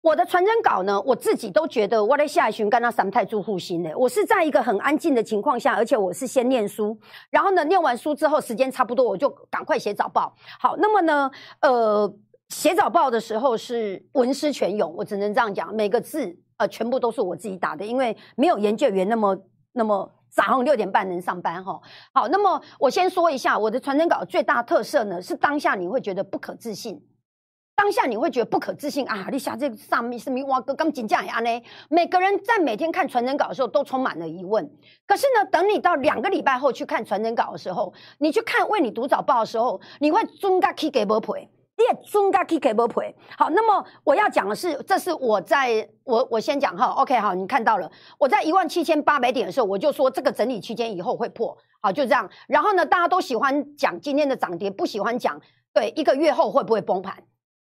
[0.02, 6.98] 我的传真稿呢，我自己都觉得我在下一群跟他三太住户心的，我是在一个很安静的情况下，而且我是先念书，
[7.30, 10.34] 然后呢，念完书之后时间差不多，我就赶快写早报。
[10.58, 11.30] 好，那么呢，
[11.62, 12.14] 呃。
[12.50, 19.36] 写早报的时候是文思泉涌，我只能这样讲，每个字呃全部都是我自己打的，因为没有研究员那么
[19.72, 21.80] 那么早上六点半能上班哈。
[22.12, 27.00] 好，那么我先说一下我的传真稿最大特色呢，是当下你会觉得不可置信，
[27.76, 29.28] 当下你会觉得不可置信啊！
[29.30, 31.62] 你想这上面是咪哇哥刚紧张呀呢？
[31.88, 34.68] 每个人在每天看传真稿的时候都充满了疑问，
[35.06, 41.48] 可是呢，等你到两个礼拜后去看传真稿的时候，你去看为你读早报的时候，你会尊个 K 给不赔。
[41.80, 52.28] 列中加 K K 不赔好，那么我要讲的是，这是我在我我先讲哈，OK 好，你看到了，我在一万七千八百点的时候，我就说这个整理区间以后会破，好就这样。
[52.46, 55.40] 然后呢，大家都喜欢讲今天的涨跌，不喜欢讲
[55.72, 57.16] 对一个月后会不会崩盘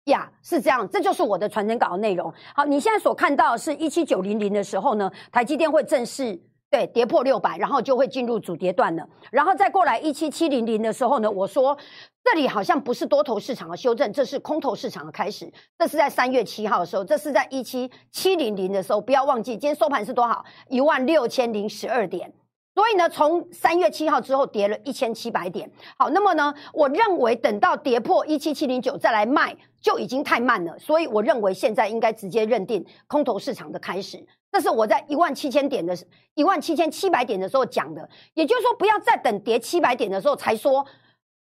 [0.04, 0.30] 呀？
[0.42, 2.32] 是这样，这就是我的传真稿的内容。
[2.54, 6.38] 好，你现在所看到的是一七九零零的时候呢，台积电会正式
[6.72, 9.06] 对跌破六百，然后就会进入主跌段了。
[9.30, 11.78] 然后再过来一七七零零的时候呢，我说。
[12.24, 15.52] 这里好像不是多头市场的修正，这是空头市场的开始。
[15.76, 19.00] 这是在三月七号的时候，这是在一七七零零的时候。
[19.00, 20.44] 不要忘记，今天收盘是多少？
[20.68, 22.32] 一万六千零十二点。
[22.76, 25.68] 所以呢，从三月七号之后跌了一千七百点。
[25.98, 30.78] 好，那么呢，我认为等到跌破一七七零九再来卖，就已经太慢了。
[30.78, 34.24] 所以我认为现在应该直接认定空头市场的开始。
[34.52, 35.96] 这是我在一万七千点的
[36.34, 38.08] 一万七千七百点的时候讲的。
[38.34, 40.86] 也就是说，不要再等跌七百点的时候才说。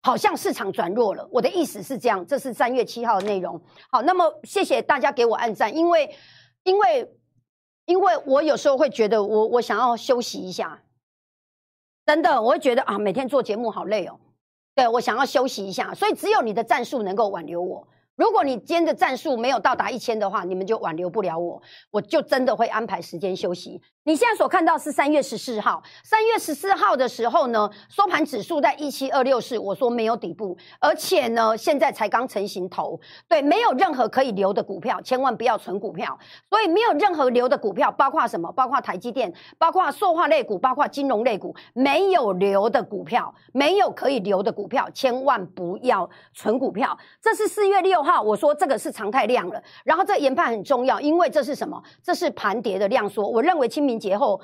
[0.04, 3.62] 好像市场转弱了，我的意思是这样，这是三月七号的内容。
[3.92, 6.16] 好，那么谢谢大家给我按赞，因为，
[6.64, 7.14] 因为，
[7.86, 10.82] 因为我有时候会觉得我我想要休息一下，
[12.04, 14.20] 等等，我会觉得啊，每天做节目好累哦，
[14.74, 17.88] 对我想要休息一下，所以只有你的战术能够挽留我。
[18.22, 23.82] 如果你今天的战术没有到达一千的话，你们就挽留不了我，我就真的会安排时间休息。
[24.04, 36.18] 你现在所看到是三月十四号，三月十四号的时候呢，收盘指数在一七二六四，我说没有底部，而且呢，现在才刚成型头，对，没有任何可以留的股票，千万不要存股票。
[36.50, 38.52] 所以没有任何留的股票，包括什么？
[38.54, 46.98] 包括台积电，包括塑化类股，包括金融类股，没有留的股票，没有可以留的股票，千万不要存股票。
[47.22, 49.62] 这是四月六号，我说这个是常态量了。
[49.84, 51.80] 然后这研判很重要，因为这是什么？
[52.02, 53.30] 这是盘跌的量缩。
[53.30, 53.91] 我认为清明。
[53.92, 54.40] 清明节后，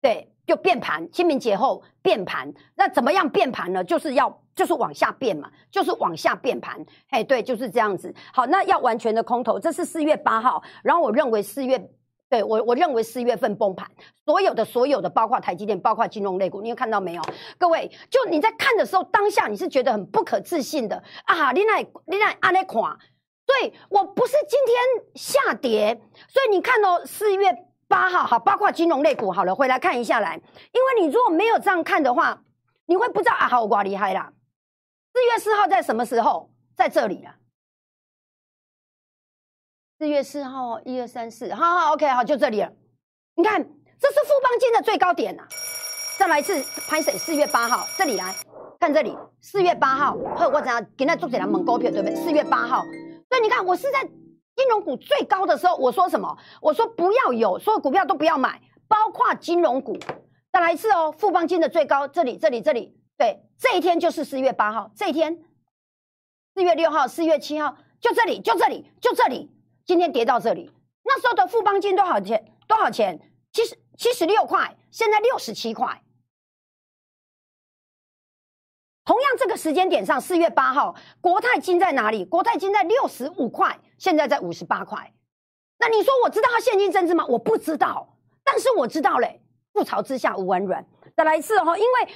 [0.00, 1.10] 对，就变盘。
[1.12, 3.84] 清明节后变盘，那怎么样变盘呢？
[3.84, 6.84] 就是要就是往下变嘛，就是往下变盘。
[7.10, 8.12] 哎，对，就是这样子。
[8.32, 10.62] 好，那要完全的空头，这是四月八号。
[10.82, 11.88] 然后我认为四月，
[12.28, 13.88] 对我我认为四月份崩盘，
[14.24, 17.22] 所有的所有的，包括台积电，包括金融类股，你有看到没有？
[17.58, 21.52] 各位，就你在看的时候，当下你是觉得很不可置信的啊！
[21.52, 22.98] 你那你那安那垮？
[23.46, 24.76] 对我不是今天
[25.14, 27.69] 下跌，所以你看哦，四月。
[27.90, 30.40] 八号好，包括金融类股好了，回来看一下来，
[30.72, 32.40] 因为你如果没有这样看的话，
[32.86, 34.32] 你会不知道啊，好瓜厉害啦。
[35.12, 36.52] 四月四号在什么时候？
[36.76, 37.34] 在这里了。
[39.98, 42.72] 四月四号，一二三四，好好，OK，好，就这里了。
[43.34, 45.42] 你看，这是富邦金的最高点呐。
[46.16, 46.54] 再来一次
[46.88, 47.18] 拍水？
[47.18, 48.32] 四月八号，这里来
[48.78, 52.14] 看这里，四月八号，呵，我怎样给那做起来猛高票，对不对？
[52.14, 52.84] 四月八号，
[53.28, 54.08] 所以你看，我是在。
[54.56, 56.36] 金融股最高的时候，我说什么？
[56.60, 59.98] 我说不要有，所有股票都不要买，包括金融股。
[60.52, 65.44] 再来一次哦，富邦金的最高，这里，这里，这里，对，这一天就是四月八号，这一天，
[66.54, 69.50] 四月六号、四月七号，就这里，就这里，就这里，
[69.86, 70.72] 今天跌到这里。
[71.04, 72.52] 那时候的富邦金多少钱？
[72.66, 73.20] 多少钱？
[73.52, 76.02] 七十七十六块，现在六十七块。
[79.04, 82.24] 同样这个时间点上，四月八号，国泰金在哪里？
[82.24, 85.12] 国泰金在六十五块，现在在五十八块。
[85.78, 87.24] 那你说我知道它现金增值吗？
[87.28, 89.40] 我不知道，但是我知道嘞，
[89.74, 90.84] 覆巢之下无完卵。
[91.14, 92.12] 再来一次哈，因为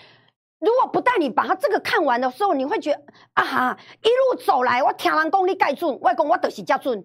[0.60, 3.02] 如果不带你把它这个看完的时候，你会觉得
[3.34, 6.98] 啊哈，一路走来，我听人功力盖准，外公我得是加准，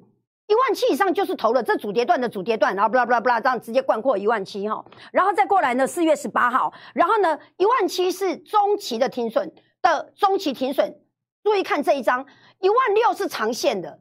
[0.47, 9.53] 一万七以上就是投了这主跌段的主跌段，然后不拉不拉不拉这样直接贯阔一万七哈，然后再过来呢，四月十八号，然后呢，一万七是中期的停损。
[9.81, 10.93] 的中期停损
[11.41, 12.25] 注意看这一张，
[12.59, 13.97] 一万六是长线的，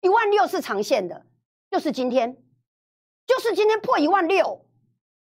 [0.00, 1.26] 一万六是长线的，
[1.70, 2.36] 就是今天，
[3.26, 4.64] 就是今天破一万六，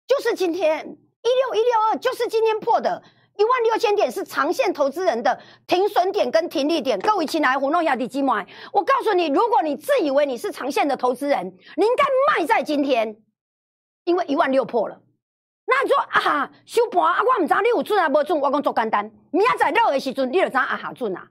[0.07, 3.03] 就是今天一六一六二，就是今天破的。
[3.37, 11.45] 一万六千点是长线投资人的停损点跟停利点，各位亲爱的胡弄亚迪基买，我告诉你，如果你自以为你是长线的投资人，
[11.77, 13.17] 你应该卖在今天，
[14.05, 15.01] 因为一万六破了。
[15.67, 21.29] 那你说啊，收盘啊，我唔知你有准啊无准，我讲做简单，明仔载落的时阵，你就知啊哈准啊。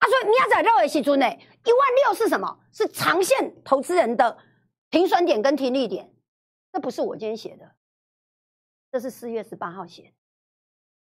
[0.00, 2.58] 啊，所以明仔载落的时阵呢，一万六是什么？
[2.72, 4.36] 是长线投资人的
[4.90, 6.12] 停损点跟停利点，
[6.72, 7.70] 这不是我今天写的，
[8.90, 10.12] 这是四月十八号写。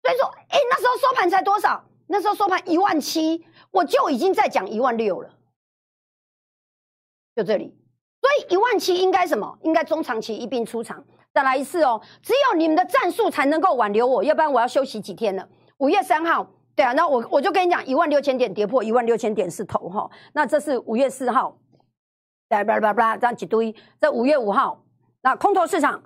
[0.02, 1.84] 所以说，哎，那时候收盘才多少？
[2.06, 5.30] 那时候收盘一万七，我就已经在讲一万六了。
[7.34, 7.76] 就这里，
[8.22, 9.58] 所以一万七应该什么？
[9.62, 11.04] 应该中长期一并出场。
[11.34, 15.46] 再来一次哦，只有你们的战术才能够挽留我，要不然我要休息几天了。
[15.78, 20.10] 五月三号，对啊，那我我就跟你讲，一万六千点跌破一万六千点是头哈。
[20.34, 21.58] 那这是五月四号，
[22.48, 23.74] 叭叭叭叭这样几堆。
[23.98, 24.84] 这五月五号，
[25.22, 26.02] 那空头市场，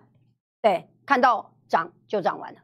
[0.62, 2.60] 对，看到涨就涨完了。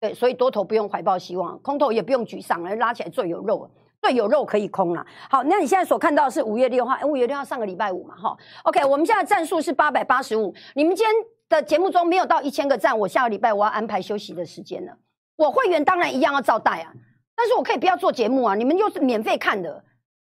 [0.00, 3.70] 对，所以多头不用怀抱希望，空头也不用沮丧了，拉起来最有肉，
[4.02, 5.06] 最有肉可以空了。
[5.30, 8.36] 好，那你现在所看到是五月六号，五月六号上个礼拜五嘛，哈。
[8.64, 10.52] OK，我们现在战术是八百八十五。
[10.74, 11.14] 你们今天
[11.48, 14.96] 的节目中没有到一千个赞，我下个礼拜我要安排休息的时间了。
[15.36, 16.92] 我会员当然一样要照带啊，
[17.40, 19.82] 但是我可以不要做节目啊，你们又是免费看的，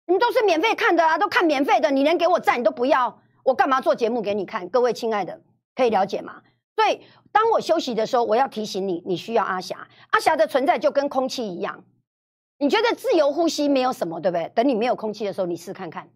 [0.07, 4.69] 你们都是免费看的啊，都看免费的，你连给我赞你都不要，我干嘛做节目给你看？
[4.69, 5.41] 各位亲爱的，
[5.75, 6.43] 可以了解吗？
[6.77, 7.01] 所以，
[7.33, 9.89] 当我休息的时候，我要提醒你，你需要阿霞。
[10.11, 11.85] 阿霞的存在就跟空气一样，
[12.59, 14.51] 你觉得自由呼吸没有什么，对不对？
[14.55, 16.11] 等你没有空气的时候，你试看看。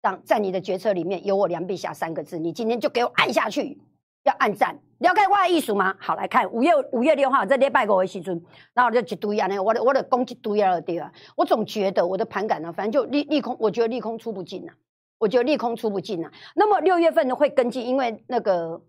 [0.00, 3.80] 当在你的决策里面有我梁碧霞三个字，你今天就给我按下去，
[4.24, 4.78] 要按赞。
[4.98, 5.94] 了解我的意思吗？
[5.98, 8.40] 好，来看五月五月六号这礼拜五的时阵，
[8.72, 11.12] 然后就一堆啊，那我的我的攻击堆啊对啊。
[11.36, 14.74] 我总觉得我的盘感呢，反正就利利空，我觉得利空出不进啊。
[15.18, 18.82] 我觉得利空出不进啊，那么六月份呢会跟进，因为那个，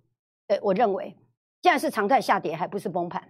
[0.47, 1.15] 对我认为
[1.61, 3.29] 现在是常态下跌，还不是崩盘。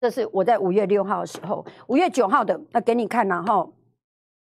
[0.00, 3.74] 这是我在五月六号的时候，五月九号的要给你看然后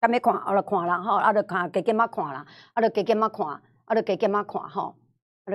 [0.00, 3.46] 还没看，阿拉看了哈，阿拉看给给妈看了，阿拉给给妈看，
[3.84, 4.94] 阿拉给给妈看哈，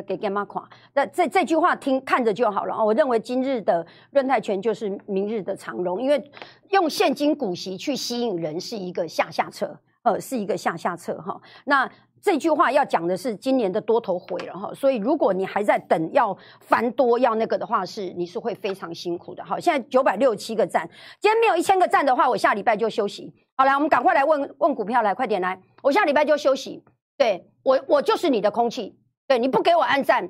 [0.08, 0.62] 给给妈看。
[0.94, 2.84] 那这这句话听看着就好了啊。
[2.84, 6.32] 我认为今日的润泰拳就是明日的长荣，因为
[6.70, 9.80] 用现金股息去吸引人是一个下下策。
[10.04, 11.38] 呃，是一个下下策哈。
[11.66, 11.90] 那
[12.22, 19.60] 这句话要讲的是今年的多头毁了哈，所以如果你还在等要翻多要那个的话，是你是会非常辛苦的哈。
[19.60, 23.34] 现在九百六七个赞，今天没有一千个赞的话，我下礼拜就休息。
[23.58, 26.82] 好来，我们赶快来问问股票来，快点来，我下礼拜就休息。
[27.18, 28.98] 对我，我就是你的空气。
[29.28, 30.30] 对，你不给我按赞，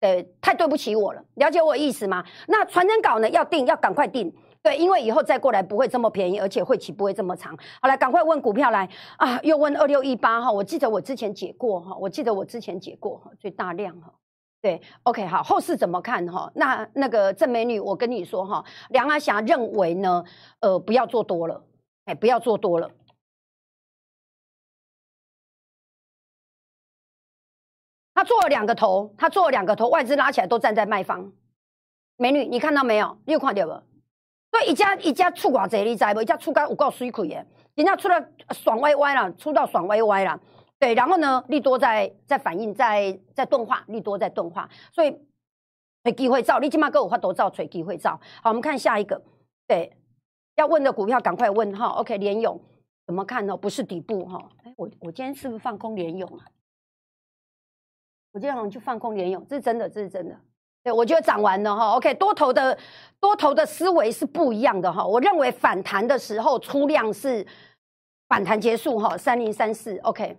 [0.00, 1.22] 对，太对不起我了。
[1.34, 2.24] 了解我意思吗？
[2.46, 3.28] 那传真稿呢？
[3.30, 4.34] 要定，要赶快定。
[4.60, 7.56] 对，因为以后再过来不会这么便宜，而且会期不会这么长。
[7.80, 9.38] 好来，赶快问股票来啊！
[9.42, 14.12] 又问二六一八哈，我记得我之前解过哈，我记得我之前解过哈，最大量哈。
[14.60, 16.50] 对，OK 好，后市怎么看哈？
[16.56, 20.24] 那那个郑美女，我跟你说哈，梁阿霞认为呢，
[20.58, 21.62] 呃，不要做多了，
[22.06, 22.90] 哎，不要做多了。
[28.18, 31.30] 他做了两个头，他做了两个头，外资拉起来都站在卖方。
[32.16, 33.16] 美女，你看到没有？
[33.24, 33.70] 你有看到不？
[34.50, 36.20] 所以一家一家出偌济，你知不？
[36.20, 40.40] 一家出到有够水亏耶，人家出了爽歪歪了，出到爽歪歪了。
[40.80, 45.16] 对，然后呢，利多在在反应，在在钝化，利多在钝化，所以
[46.02, 48.18] 找机会造，你起码给我发多造，找机会造。
[48.42, 49.22] 好，我们看下一个，
[49.68, 49.96] 对，
[50.56, 51.86] 要问的股票赶快问哈。
[51.90, 52.60] OK，联勇
[53.06, 53.56] 怎么看呢？
[53.56, 54.50] 不是底部哈。
[54.64, 56.44] 哎，我我今天是不是放空联勇啊？
[58.32, 60.34] 我今天好像就放空联勇，这是真的，这是真的。
[60.84, 62.76] 对，我觉得涨完了哈，OK，多头的
[63.20, 65.04] 多头的思维是不一样的哈。
[65.04, 67.44] 我认为反弹的时候出量是
[68.28, 70.36] 反弹结束哈，三零三四，OK，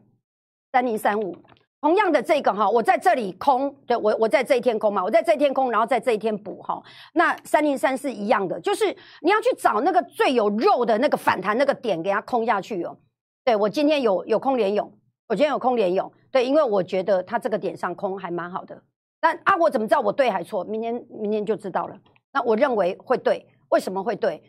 [0.71, 1.36] 三零三五，
[1.82, 6.82] 同样的这个哈，我在这里空，对我我在这一天空嘛，我在这一天空，然后在这一天补哈。
[7.13, 8.86] 那三零三四一样的，就是
[9.21, 12.97] 你要去找那个最有肉的那个反弹那个点，给它空下去哦。
[13.43, 14.91] 对我今天有有空连勇，
[15.30, 18.82] 我今天有空连勇，对，因为我觉得它这个点上空还蛮好的。
[19.22, 20.63] 那啊，我怎么知道我对还错？
[20.63, 21.96] 明天明天就知道了。
[22.34, 24.42] 那我认为会对，为什么会对？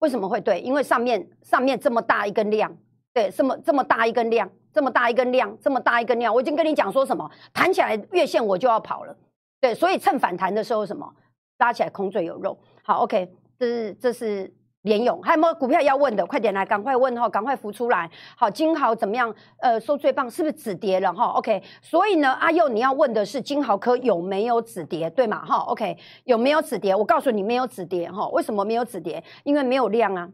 [0.00, 0.60] 为什么会对？
[0.60, 2.76] 因为上面上面这么大一根量，
[3.14, 9.16] 对，这么这么大一根量，这么大一根量，这么大一根量，我已经跟你讲说什么，弹起来月线我就要跑了，
[9.60, 11.14] 对，所以趁反弹的时候什么
[11.58, 12.58] 拉起来空最有肉。
[12.82, 14.52] 好，OK，这是这是。
[14.82, 16.26] 联勇还有没有股票要问的？
[16.26, 18.10] 快点来，赶快问哈，赶快浮出来。
[18.36, 19.32] 好，金豪怎么样？
[19.58, 25.44] 呃，收最棒，是不是止跌了哈？OK，所以呢，阿佑你要问的是金豪科有没有止跌，对吗？
[25.44, 26.94] 哈，OK，有没有止跌？
[26.96, 29.22] 我告诉你没有止跌哈，为什么没有止跌？
[29.44, 30.28] 因为没有量啊，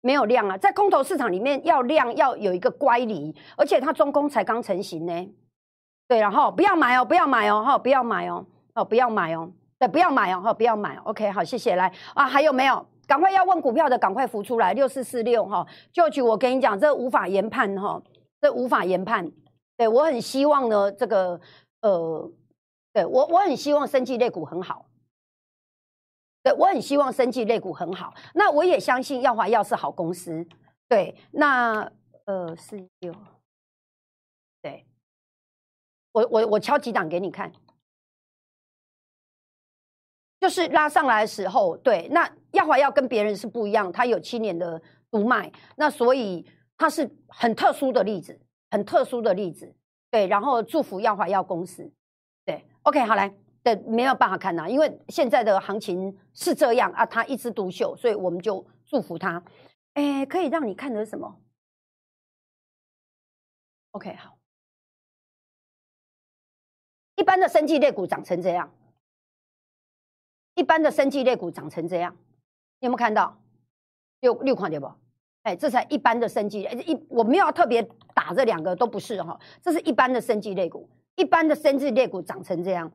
[0.00, 5.28] 没有量啊，在空头市场里面要量要有一个乖离，而且它中空才刚成型呢。
[6.08, 10.96] 对，然后不要买哦，不要买哦，哈，不要买哦，哦，不要买哦，对，不要买哦，哈，不要买。
[11.04, 11.76] OK，好，谢谢。
[11.76, 12.86] 来啊，还有没有？
[13.06, 14.72] 赶快要问股票的，赶快浮出来。
[14.72, 18.02] 六四四六哈，就局我跟你讲，这无法研判哈，
[18.40, 19.30] 这无法研判。
[19.76, 21.40] 对我很希望呢，这个
[21.80, 22.30] 呃，
[22.92, 24.86] 对我我很希望生技类股很好。
[26.42, 28.14] 对，我很希望生技类股很好。
[28.34, 30.46] 那我也相信耀华药是好公司。
[30.88, 31.90] 对，那
[32.26, 33.14] 呃四六，
[34.60, 34.84] 对，
[36.12, 37.52] 我我我敲几档给你看，
[40.42, 46.44] 就是拉上来的时候，对，那耀华药跟别人是不一样，它有七年的独卖，那所以
[46.76, 48.36] 它是很特殊的例子，
[48.68, 49.72] 很特殊的例子。
[50.10, 51.88] 对，然后祝福耀华药公司。
[52.44, 53.32] 对，OK，好来。
[53.62, 59.40] 对，没有办法看呐，因为现在的行情是这样啊，他一枝独秀，所以我们就祝福他。
[59.94, 61.40] 哎，可以让你看的什么
[63.92, 64.36] ？OK，好。
[67.14, 68.68] 一般的生技类股长成这样，
[70.54, 72.16] 一般的生技类股长成这样，
[72.80, 73.38] 你有没有看到？
[74.20, 74.92] 六六块对不？
[75.42, 77.82] 哎，这才一般的生技，一我没有特别
[78.14, 82.88] 打这两个都不是哈，这是一般的生技类股，一般的生技类股长成这样。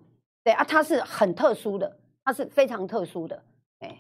[0.44, 3.44] 对啊，它是很特殊的，它是非常特殊的，
[3.80, 4.00] 哎，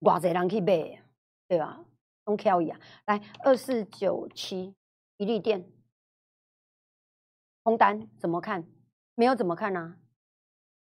[0.00, 1.00] 哇塞，人去买，
[1.46, 1.84] 对吧？
[2.24, 4.74] 东挑一啊，来二四九七
[5.18, 5.64] 一利电，
[7.62, 8.66] 空单怎么看？
[9.14, 9.96] 没有怎么看呢？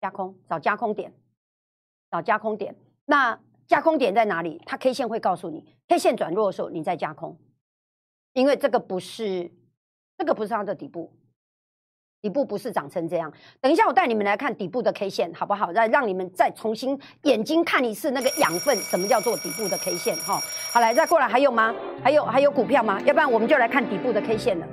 [0.05, 1.11] 加空，找加空点，
[2.11, 2.77] 找加空点。
[3.07, 4.61] 那加空点在哪里？
[4.67, 7.39] 它 K 线会告诉你，K 线转弱的时候你再加空，
[8.35, 9.51] 因为这个不是，
[10.19, 11.11] 这个不是它的底部。
[12.21, 13.33] 底部不是长成这样，
[13.63, 15.73] 等一下我带你们来看底部的 K 线，好不好？
[15.73, 20.15] 再让你们再重新眼睛看一次那个养分，什么叫做底部的 K 线？
[20.19, 20.39] 哈，
[20.71, 21.75] 好来再过来，还有吗？
[22.03, 23.01] 还有还有股票吗？
[23.07, 24.67] 要不然我们就来看底部的 K 线了。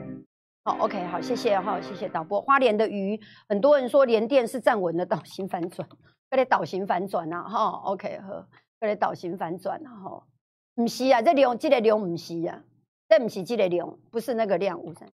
[0.63, 2.39] 好，OK，好，谢谢哈，谢谢导播。
[2.39, 5.89] 花莲的鱼，很多人说连电是站稳的倒型反转，
[6.29, 8.47] 这里倒型反转呐，哈，OK，呵，
[8.79, 10.23] 这里倒型反转呐，哈，
[10.75, 12.61] 不是啊，这量这个量不是啊，
[13.09, 15.09] 这不是这个量，不是那个量，五三，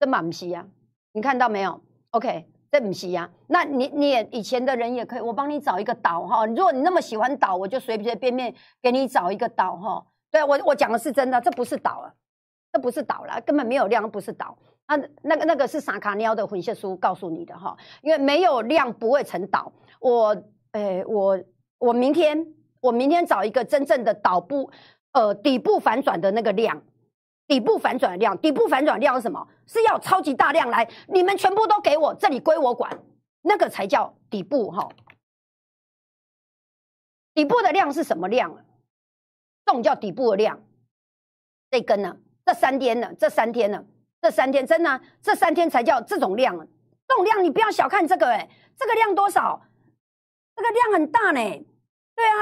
[0.00, 0.66] 这嘛不是啊。
[1.12, 1.80] 你看到没有
[2.10, 3.30] ？OK，这不是呀。
[3.46, 6.44] 那你你也以前的人也可以，我帮你找一个岛哈。
[6.46, 8.52] 如果你那么喜欢岛，我就随随便便
[8.82, 10.04] 给你找一个岛哈。
[10.32, 12.14] 对我我讲的是真的，这不是岛啊，
[12.72, 14.56] 这不是岛了，根本没有量，不是岛。
[14.86, 19.72] 啊那个那个是萨卡尼奥的混血书告诉你的哈，因为没有量不会成岛。
[20.00, 20.36] 我
[20.72, 21.40] 诶，我
[21.78, 22.46] 我明天
[22.80, 24.70] 我明天找一个真正的岛部
[25.12, 26.82] 呃底部反转的那个量。
[27.46, 29.48] 底部反转量，底部反转量是什么？
[29.66, 32.96] 是要超级大量来，你们全部都给我，这里归我管，
[33.42, 34.88] 那个才叫底部哈。
[37.34, 38.56] 底部的量是什么量？
[39.64, 40.62] 这种叫底部的量。
[41.72, 42.16] 这根呢？
[42.44, 43.12] 这三天呢？
[43.18, 43.84] 这三天呢？
[44.20, 45.00] 这三天真的？
[45.22, 46.56] 这三天才叫这种量。
[47.08, 49.60] 这种量你不要小看这个哎，这个量多少？
[50.56, 51.40] 这个量很大呢。
[52.14, 52.34] 对啊，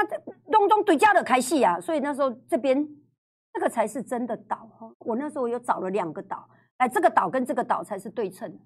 [0.51, 2.87] 东东对家的开戏啊，所以那时候这边。
[3.51, 4.87] 这个才是真的岛哈！
[4.99, 6.47] 我那时候有找了两个岛，
[6.77, 8.59] 哎，这个岛跟这个岛才是对称。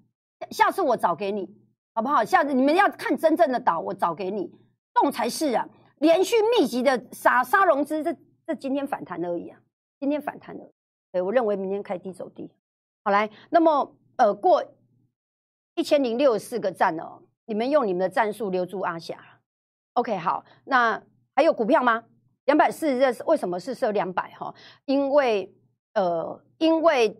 [0.50, 1.48] 下次我找给你，
[1.94, 2.22] 好不好？
[2.22, 4.46] 下次你们要看真正的岛，我找给你，
[4.94, 5.66] 这种才是啊！
[6.00, 8.14] 连续密集的杀杀融资，这
[8.46, 9.58] 这今天反弹而已啊！
[9.98, 10.70] 今天反弹了，
[11.14, 12.50] 对我认为明天开低走低。
[13.04, 14.64] 好来，那么呃，过
[15.76, 19.16] 一千零六十四个站哦，你们用你们的战术留住阿霞。
[19.92, 21.00] OK，好，那
[21.36, 22.02] 还有股票吗？
[22.46, 24.52] 两百四十为什么是设两百哈？
[24.86, 25.54] 因为
[25.92, 27.16] 呃，因为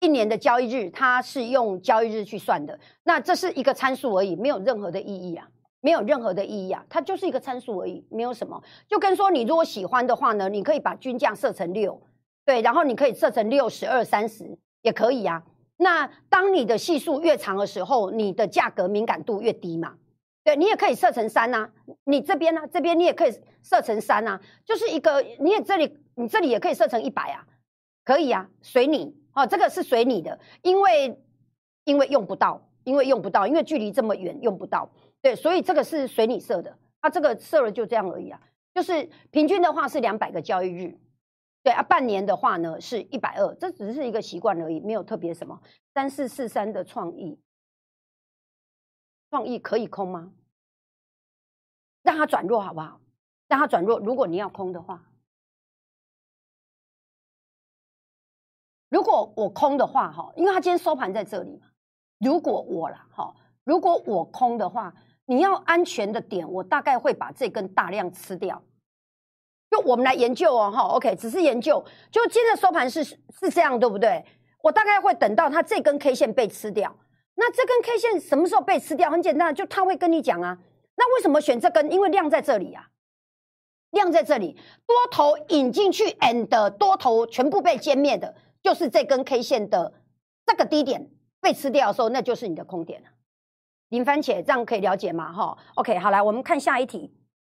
[0.00, 5.46] 一年的交易日它是用交易日去算的，那这是一个参数而已，没有任何的意义啊，
[5.82, 8.62] 没有任何的意义啊，它就是一个参数而已，没有什么。
[8.88, 12.00] 就跟说你如果喜欢的话呢，你可以把均价设成六，
[12.44, 15.42] 对，然后你可以设成六十二三十也可以啊。
[15.76, 19.94] 那当你的系数越长的时候，你的价格敏感度越低嘛。
[20.44, 21.70] 对你也可以设成三呐，
[22.04, 23.32] 你这边呢，这边你也可以
[23.62, 27.46] 设成三呐，就是一个，你也这里，你这里也可以设成一百啊，
[28.04, 31.18] 可以啊，随你哦，这个是随你的，因为
[31.84, 34.90] 因为用不到，因为用不到，因为距离这么远用不到，
[35.22, 38.38] 对，所以这个是随你设的，啊，这个设了就这样而已啊，
[38.74, 40.98] 就是平均的话是两百个交易日，
[41.64, 45.60] 对啊，半年的话呢是一百二，这只是一个习惯而已，没有特别什么，
[45.94, 47.40] 三四四三的创意。
[49.30, 50.32] 创意可以空吗？
[52.02, 53.00] 让它转弱好不好？
[53.48, 53.98] 让它转弱。
[53.98, 55.10] 如果你要空的话，
[58.90, 61.66] 如果我空的话，哈，因为它今天收盘在这里嘛。
[62.18, 63.34] 如果我了，哈，
[63.64, 64.94] 如果我空的话，
[65.24, 68.62] 你要安全的点，我大概会把这根大量吃掉。
[69.84, 71.84] 我们来研究哦，哈，OK，只是研究。
[72.10, 74.24] 就今天的收盘是是这样，对不对？
[74.62, 76.96] 我大概会等到它这根 K 线被吃掉。
[77.34, 79.10] 那这根 K 线什么时候被吃掉？
[79.10, 80.56] 很简单，就他会跟你讲啊。
[80.96, 81.92] 那为什么选这根？
[81.92, 82.88] 因为量在这里啊，
[83.90, 84.56] 量在这里，
[84.86, 89.92] 多头引进去，and 多头全部被歼灭的，就是这根 K 线的
[90.46, 91.10] 这个低点
[91.40, 93.08] 被吃掉的时候，那就是你的空点了。
[93.88, 95.32] 零番茄这样可以了解吗？
[95.32, 97.12] 哈，OK，好，来我们看下一题，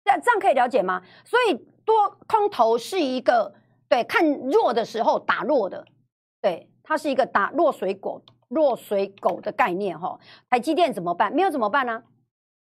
[0.07, 1.03] 这这样可以了解吗？
[1.25, 1.55] 所以
[1.85, 3.53] 多空头是一个
[3.89, 5.85] 对看弱的时候打弱的，
[6.41, 10.19] 对，它是一个打弱水狗、弱水狗的概念哈。
[10.49, 11.33] 台积电怎么办？
[11.33, 12.03] 没有怎么办呢？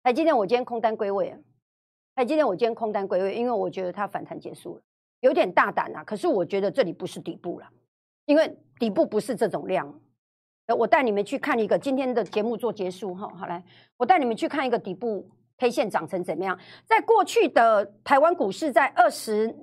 [0.02, 1.34] 台积电我今天空单归位，
[2.14, 4.82] 台积电我今天空单归位，因为我觉得它反弹结束了，
[5.20, 6.04] 有点大胆啊。
[6.04, 7.66] 可是我觉得这里不是底部了，
[8.26, 9.98] 因为底部不是这种量。
[10.78, 13.64] 我带你们去看一个今天的节目做结束哈，好来，
[13.96, 15.28] 我带你们去看一个底部
[15.60, 16.58] K 线长成怎么样？
[16.86, 19.54] 在过去的台湾股市，在二十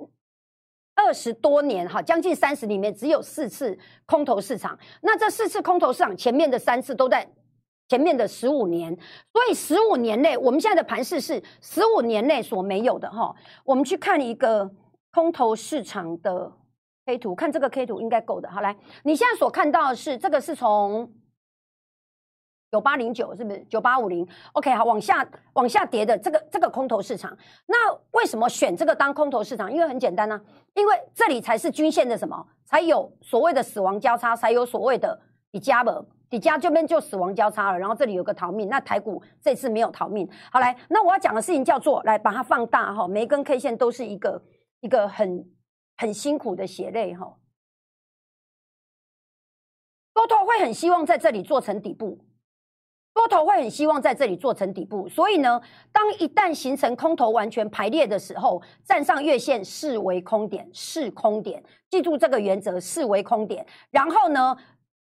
[0.93, 4.77] 二十多年哈，将近三十里面，只有四次空头市场。
[5.01, 7.27] 那这四次空头市场前面的三次都在
[7.89, 8.95] 前面的十五年，
[9.33, 13.35] 所以十五年内，我们现在的盘势是十五年内所没有的哈。
[13.65, 14.71] 我们去看一个
[15.11, 16.51] 空头市场的。
[17.07, 21.09] K 图看这个 K 图应该够的，好来，你现在所看到的是这个是从
[22.71, 29.71] 九八零九是不是九八五零？OK，好，往下往下跌的这个这个空头市场，那为什么选这个当空头市场？
[29.71, 30.39] 因为很简单呢，
[30.73, 35.19] 因为这里才是均线的什么，才有所谓的死亡交叉，才有所谓的
[35.51, 40.29] 底加了，底加这边就死亡交叉了，然后这里有个逃命，那台股这次没有逃命。
[40.51, 44.41] 好来，那我要讲的事情叫做来把它放大哈，每一根 K 线都是一个
[44.81, 45.45] 一个很。
[45.99, 47.39] 很辛苦的血泪哈，
[50.13, 52.19] 多头会很希望在这里做成底部，
[53.17, 55.59] 多头会很希望在这里做成底部，所以呢，
[55.91, 63.65] 当一旦形成空头完全排列的时候，站上月线视为空点，视空点，记住这个原则，视为空点。
[63.89, 64.55] 然后呢，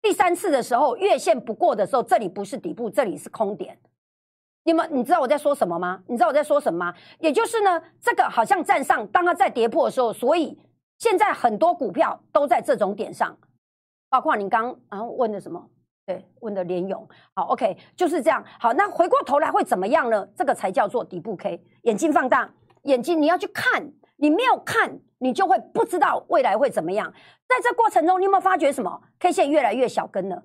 [0.02, 3.78] 第三次的时候，月线不过的时候，这里不是底部，这里是空点。
[4.64, 6.02] 你们你知道我在说什么吗？
[6.08, 6.96] 你知道我在说什么吗？
[7.20, 10.58] 也就是呢，这个好像站上，当它在跌破的时候，所以。
[11.02, 13.36] 现在很多股票都在这种点上，
[14.08, 15.68] 包括你刚然后问的什么？
[16.12, 17.08] 对，问的连勇。
[17.34, 18.44] 好，OK，就是这样。
[18.60, 20.28] 好，那回过头来会怎么样呢？
[20.36, 21.64] 这个才叫做底部 K。
[21.84, 22.54] 眼睛放大，
[22.84, 27.14] 眼睛你要去看，你没有看，你就会不知道未来会怎么样。
[27.48, 30.44] 在这过程中，你有没有发觉什么？K 线越来越小根了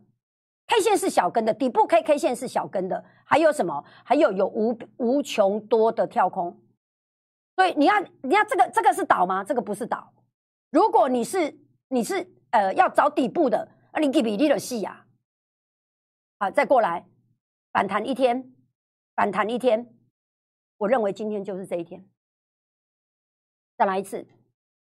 [0.68, 3.04] ，K 线是小根的，底部 K，K 线是小根的。
[3.24, 3.82] 还有什么？
[4.04, 6.56] 还有有无无穷多的跳空。
[7.56, 9.42] 所以你要你要这个这个是倒吗？
[9.42, 10.12] 这个不是倒。
[10.70, 11.58] 如果你是
[11.88, 15.05] 你是呃要找底部的，那你给比例的细呀，
[16.38, 17.06] 好，再过来
[17.72, 18.52] 反弹一天，
[19.14, 19.94] 反弹一天，
[20.78, 22.06] 我认为今天就是这一天。
[23.78, 24.26] 再来一次，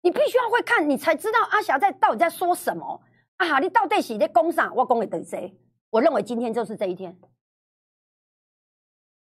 [0.02, 3.02] 你必须要会看，你才知道阿霞在到底在说什么
[3.36, 3.58] 啊！
[3.58, 4.74] 你到底是在攻上？
[4.74, 5.56] 我攻给等谁？
[5.90, 7.16] 我认为今天就是这一天，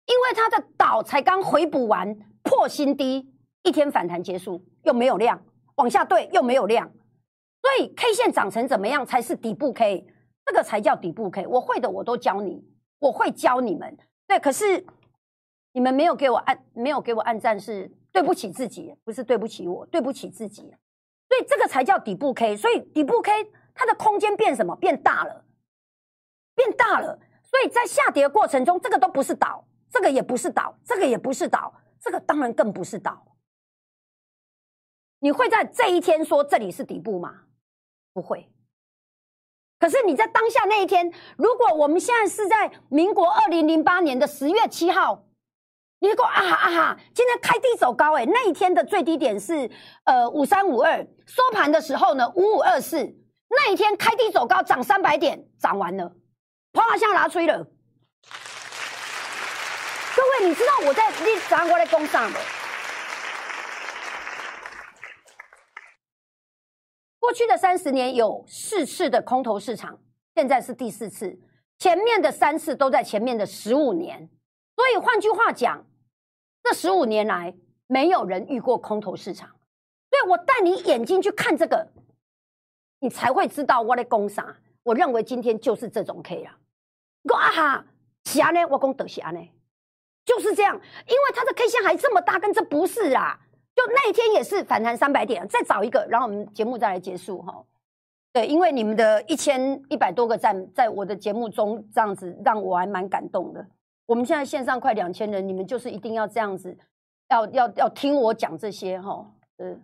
[0.07, 3.33] 因为它的岛才刚回补完破新低，
[3.63, 5.45] 一天反弹结束又没有量。
[5.77, 6.93] 往下对又没有量，
[7.63, 10.07] 所以 K 线长成怎么样才是底部 K？
[10.51, 11.47] 这个才叫底部 K。
[11.47, 13.97] 我会的我都教你，我会教你们。
[14.27, 14.85] 对，可是
[15.71, 20.63] 你们没有给我按，没有给我按赞，是对不起自己，不是对不起我，对不起自己。
[21.29, 22.57] 所以这个才叫底部 K。
[22.57, 23.31] 所以底部 K
[23.73, 24.75] 它的空间变什么？
[24.75, 25.45] 变大了，
[26.57, 27.21] 变大了。
[27.45, 33.25] 所以在下跌过程中，这个都不是倒，这个也不是倒，这个也不是倒，这个当然更不是倒。
[35.21, 37.43] 你会在这一天说这里是底部吗？
[38.13, 38.51] 不会。
[39.81, 45.24] 可是你在当下那一天，如果我们现在是在民国二零零八年的十月七号，
[46.01, 49.70] 你说啊哈啊哈，今天开低走高，哎，那一天的最低点是
[50.05, 52.99] 呃五三五二，收盘的时候呢五五二四，
[53.49, 56.12] 那一天开低走高，涨三百点，涨完了，
[56.74, 57.66] 啪像拿吹了。
[60.14, 62.31] 各位，你知道我在你早上过来攻上。
[67.21, 70.01] 过去的三十年有四次的空头市场，
[70.35, 71.39] 现在是第四次，
[71.79, 74.29] 前面的三次都在前面的十五年，
[74.75, 75.87] 所以换句话讲，
[76.64, 77.55] 这十五年来
[77.87, 79.49] 没有人遇过空头市场。
[80.11, 81.87] 所以我带你眼睛去看这个，
[82.99, 84.57] 你才会知道我在攻啥。
[84.83, 86.59] 我认为今天就是这种 K 啊。
[87.23, 87.85] 你说啊哈，
[88.25, 88.64] 霞呢？
[88.66, 89.41] 我讲得霞呢？
[90.25, 93.39] 就是这样，因为它的 K 线还这么大，跟这不是啊。
[93.81, 97.64] 就那一天也是反弹三百点，再找一个，然后我们节目再来结束哈。
[98.31, 103.66] 对，因为你们的一千一百多个赞，在我的节目中这样子，让我还蛮感动的。
[104.05, 106.76] 我们现在线上快两千人，你们就是一定要这样子，
[107.31, 109.26] 要要要听我讲这些哈，
[109.57, 109.74] 呃，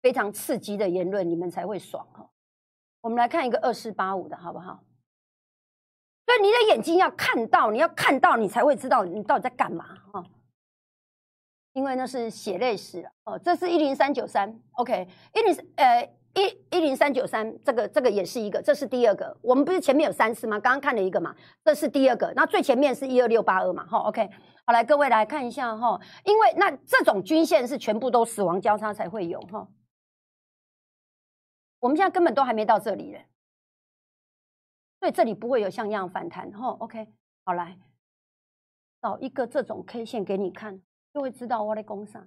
[0.00, 2.30] 非常刺激的言论，你们才会爽哈。
[3.00, 4.84] 我们来看一个二四八五的好不好？
[6.26, 10.24] 所以你的眼睛要看到，你要看到，你才会知道你到底在干嘛哈。
[11.72, 16.02] 因为那是血泪史哦，这是一零三九三，OK，一零呃
[16.34, 19.34] 一一零三九三，这个这个也是一个，这是第二个。
[19.40, 20.60] 我们不是前面有三次吗？
[20.60, 22.30] 刚刚看了一个嘛，这是第二个。
[22.36, 24.28] 那最前面是一二六八二嘛，哈，OK，
[24.66, 29.66] 好来各位来看一下哈，因为那这种均线是全部都死亡交叉才会有哈。
[31.80, 33.26] 我们现在根本都还没到这里嘞，
[35.00, 36.68] 所以这里不会有像样反弹哈。
[36.80, 37.08] OK，
[37.44, 37.78] 好来
[39.00, 40.82] 找一个这种 K 线给你看。
[41.12, 42.26] 就会知道我在攻上。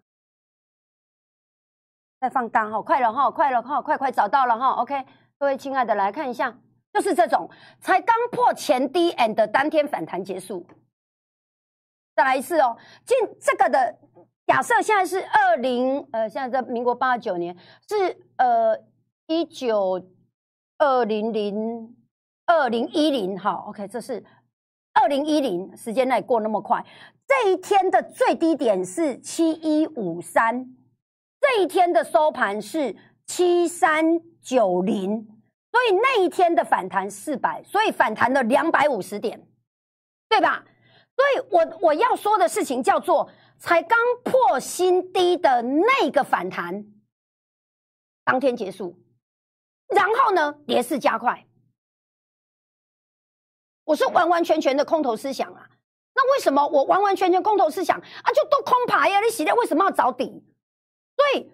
[2.19, 5.05] 再放大哈，快了哈，快了哈，快快找到了哈，OK，
[5.37, 6.57] 各位亲爱的来看一下，
[6.93, 7.47] 就是这种
[7.79, 10.65] 才刚破前低 and 当天反弹结束，
[12.15, 13.99] 再来一次哦，进这个的
[14.47, 17.55] 假设现在是二零呃，现在在民国八九年
[17.87, 18.79] 是呃
[19.27, 20.01] 一九
[20.77, 21.95] 二零零
[22.45, 24.23] 二零一零哈，OK，这是
[24.93, 26.83] 二零一零，时间内过那么快。
[27.27, 30.75] 这一天的最低点是七一五三，
[31.41, 32.95] 这一天的收盘是
[33.25, 35.25] 七三九零，
[35.71, 39.47] 所以那一天的反弹四百，所以反弹了两百五十点，
[40.29, 40.63] 对吧？
[41.15, 46.85] 所以我我要说的事情叫做，才刚破新低的那个反弹，
[48.23, 48.99] 当天结束，
[49.87, 51.47] 然后呢，跌势加快，
[53.85, 55.69] 我是完完全全的空头思想啊。
[56.15, 58.31] 那为什么我完完全全空头思想啊？
[58.33, 59.19] 就都空牌呀！
[59.19, 60.43] 你洗掉为什么要找底？
[61.15, 61.51] 所以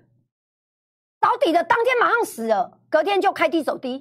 [1.19, 3.99] 找底的当天马上死了，隔天就开低走低，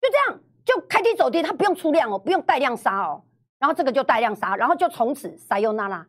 [0.00, 3.22] 就这样就开低走低，它不用出量哦，不用带量杀哦，
[3.58, 6.06] 然后这个就带量杀，然后就从此塞尤那拉，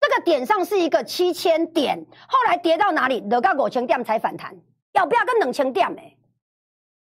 [0.00, 3.20] 这个点上是一个七千点，后来跌到哪里？
[3.20, 4.56] 得到五千点才反弹，
[4.92, 5.88] 要不要跟冷清点？
[5.98, 6.16] 哎，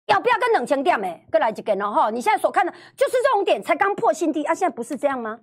[0.06, 1.04] 要不要跟冷清点？
[1.04, 2.10] 哎，过来一根了哈！
[2.10, 4.54] 你现在所看的就是这种点，才刚破新低啊！
[4.54, 5.40] 现在不是这样吗？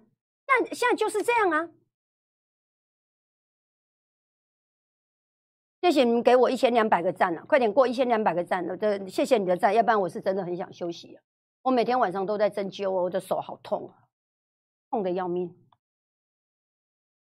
[0.48, 1.68] 那现在就是这样啊！
[5.82, 8.76] 谢谢你们给我一千两百个赞了，快点过一千两百个赞了！
[8.76, 11.22] 这谢谢你的赞，要不然我是真的很想休息啊。
[11.62, 14.06] 我每天晚上都在针灸，我的手好痛啊，
[14.90, 15.54] 痛的要命。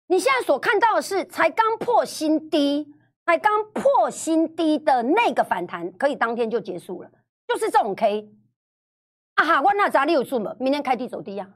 [0.09, 2.95] 你现在所看到的是才刚破新低，
[3.25, 7.11] 才刚破新低的那个反弹，可以当天就结束了，
[7.47, 8.35] 就是这种 K。
[9.35, 10.57] 啊哈，我那咋你有数吗？
[10.59, 11.51] 明天开低走低呀！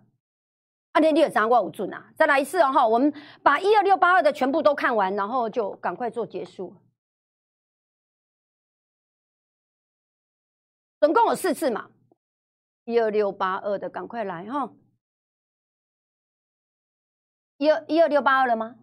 [0.95, 2.13] 阿天你有掌握五准啊！
[2.17, 6.73] 再来一次哦哈，我们把一二六八二的全部都看完，然后就赶快做结束。
[11.01, 11.91] 总共有四次嘛，
[12.85, 14.73] 一二六八二的赶快来哈！
[17.57, 18.77] 一二一二六八二了吗？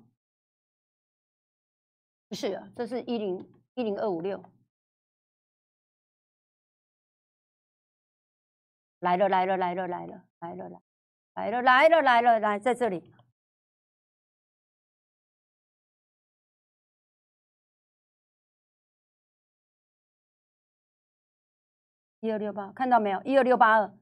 [2.27, 4.43] 不是啊，这是一零一零二五六，
[8.99, 10.81] 来了来了来了来了来了来。
[11.33, 13.01] 来了，来了，来了，来，在这里，
[22.19, 23.21] 一二六八，看到没有？
[23.23, 23.93] 一二六八二，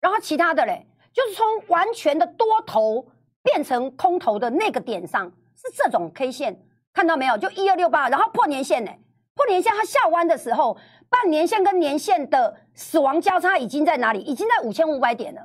[0.00, 3.12] 然后其他的嘞，就是从完全的多头
[3.42, 7.38] 变成空头的那个点上，是这种 K 线，看到没有？
[7.38, 8.90] 就一二六八，然后破年线呢？
[9.34, 10.76] 破年线它下弯的时候。
[11.14, 14.18] 半年线跟年线的死亡交叉已经在哪里？
[14.18, 15.40] 已经在五千五百点了。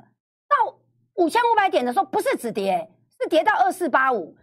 [0.48, 0.76] 到
[1.14, 2.90] 五千五百点的时候，不是止跌，
[3.20, 4.36] 是跌到二四八五。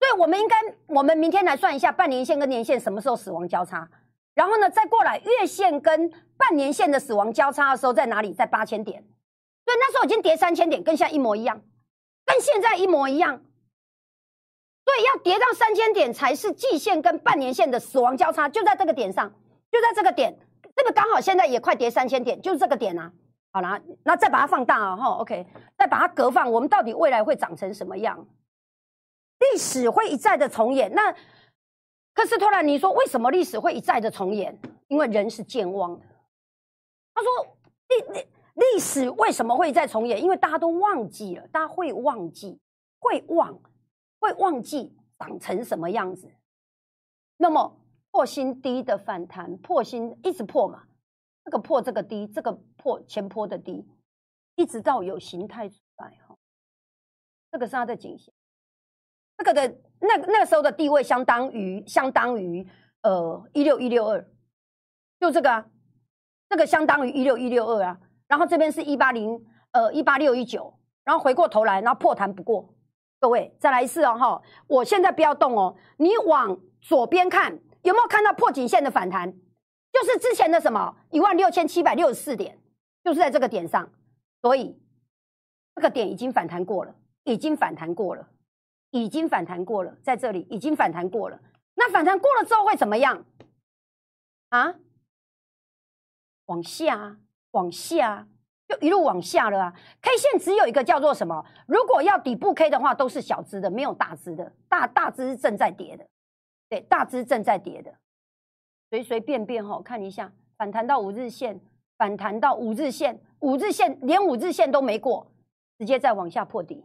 [0.00, 0.56] 所以我们应该，
[0.86, 3.86] 我们明天来算一下半年线跟年线什么时候死亡交叉。
[4.32, 8.32] 然后呢，再过来月线跟半年线的死亡交叉的时候在哪里？
[8.32, 9.04] 在八千点。
[9.66, 11.60] 所以那时候已经跌三千点，跟现在一模一样，
[12.24, 13.42] 跟现在一模一样。
[14.86, 19.30] 所以要跌到三千点才是季线跟半年线的死亡交叉，就在这个点上。
[19.74, 20.32] 就在这个点，
[20.76, 23.12] 这个刚好现在也快跌三千点，就是这个点啊。
[23.50, 25.44] 好啦，那再把它放大啊，哈，OK，
[25.76, 28.24] 再把它隔放，我们到底未来会长成什么样？
[29.40, 30.94] 历史会一再的重演。
[30.94, 31.12] 那
[32.14, 34.56] 科斯托兰，你说为什么历史会一再的重演？
[34.86, 36.06] 因为人是健忘的。
[37.12, 37.56] 他说
[37.88, 40.22] 历历历史为什么会再重演？
[40.22, 42.60] 因为大家都忘记了，大家会忘记，
[43.00, 43.58] 会忘，
[44.20, 46.30] 会忘记长成什么样子。
[47.36, 47.76] 那么。
[48.14, 50.84] 破新低的反弹，破新一直破嘛，
[51.44, 53.84] 这个破这个低，这个破前坡的低，
[54.54, 56.36] 一直到有形态出来哈，
[57.50, 58.32] 这个是它的颈线，
[59.38, 59.66] 这个的
[59.98, 62.64] 那那个时候的地位相当于相当于
[63.02, 64.24] 呃一六一六二，
[65.18, 65.66] 就这个啊，
[66.48, 72.72] 这个相当于一六一六二啊，然后这边是一八零呃一八六一九，然后回过头来，然后破弹不过。
[73.18, 74.42] 各位再来一次哦哈！
[74.68, 79.32] 我现在不要动哦，你往左边看，有没有看到破颈线的反弹？
[79.92, 82.58] 就是之前的什么一万六千七百六十四点，
[83.04, 83.88] 就是在这个点上，
[84.42, 84.76] 所以
[85.76, 88.28] 这个点已经反弹过了，已经反弹过了，
[88.90, 91.40] 已经反弹过了，在这里已经反弹过了。
[91.74, 93.24] 那反弹过了之后会怎么样？
[94.48, 94.74] 啊？
[96.46, 97.18] 往下，
[97.52, 98.26] 往下。
[98.66, 101.44] 就一路往下了啊！K 线只有一个叫做什么？
[101.66, 104.50] 如果要底部 K 的话，都是小支的，没有大支的。
[104.70, 106.06] 大大支正在跌的，
[106.68, 107.94] 对，大支正在跌的。
[108.90, 111.60] 随随便便哈，看一下反弹到五日线，
[111.96, 115.32] 反弹到五日线，五日线连五日线都没过，
[115.78, 116.84] 直接再往下破底。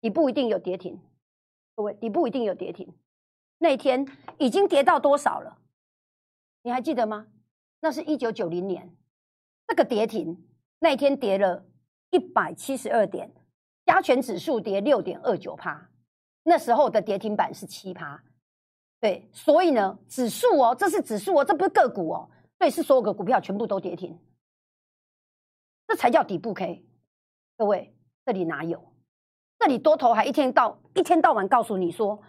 [0.00, 1.00] 底部一定有跌停，
[1.74, 2.92] 各位，底部一定有跌停。
[3.58, 4.06] 那一天
[4.38, 5.58] 已经跌到多少了？
[6.62, 7.26] 你还记得吗？
[7.80, 8.94] 那是一九九零年。
[9.66, 10.46] 那个跌停
[10.78, 11.64] 那一天跌了
[12.10, 13.32] 一百七十二点，
[13.84, 15.90] 加权指数跌六点二九趴，
[16.44, 18.22] 那时候的跌停板是七趴，
[19.00, 22.28] 对，所以呢，指数哦，这是指数哦，这不是个股哦，
[22.58, 24.18] 对，是所有的股票全部都跌停，
[25.86, 26.84] 这才叫底部 K。
[27.56, 27.94] 各位，
[28.24, 28.92] 这里哪有？
[29.58, 32.20] 这里多头还一天到一天到晚告诉你说，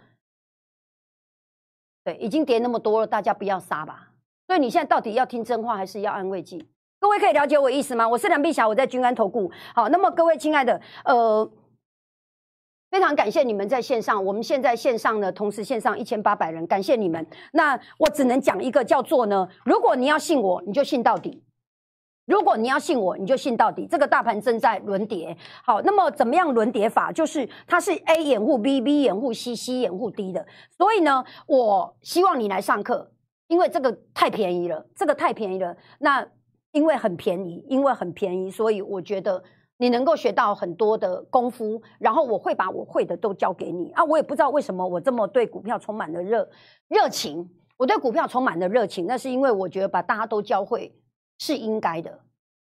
[2.04, 4.12] 对，已经跌那么多了，大家不要杀吧。
[4.46, 6.68] 所以你现在到底要听真话还是要安慰剂？
[6.98, 8.08] 各位可以了解我意思吗？
[8.08, 9.50] 我是梁碧霞，我在君安投顾。
[9.74, 11.50] 好，那么各位亲爱的，呃，
[12.90, 14.22] 非常感谢你们在线上。
[14.24, 17.24] 我们现在线上呢，同时线上一千八百人，感谢你们。
[17.52, 21.40] 那我只能讲一个叫做呢，如果你要信我，你就信到底；
[22.26, 23.86] 如果你要信我，你就信到底。
[23.86, 27.12] 这个大盘正在轮跌，好，那么怎么样轮跌法？
[27.12, 30.44] 就是它是 A 掩护 B，B 掩护 C，C 掩护 D 的。
[30.76, 33.12] 所以呢，我希望你来上课，
[33.46, 35.76] 因为这个太便宜了，这个太便宜了。
[36.00, 36.26] 那
[36.72, 39.42] 因为很便宜，因为很便宜，所以我觉得
[39.80, 41.80] 你能够学到很多的功夫。
[41.98, 44.04] 然后我会把我会的都教给你啊！
[44.04, 46.48] 我也不知道为什么我这么对股票充满了热
[46.88, 47.48] 热情。
[47.78, 50.94] 我对股票充满了热情，那是因为我觉得把大家都教会
[51.38, 52.20] 是应该的。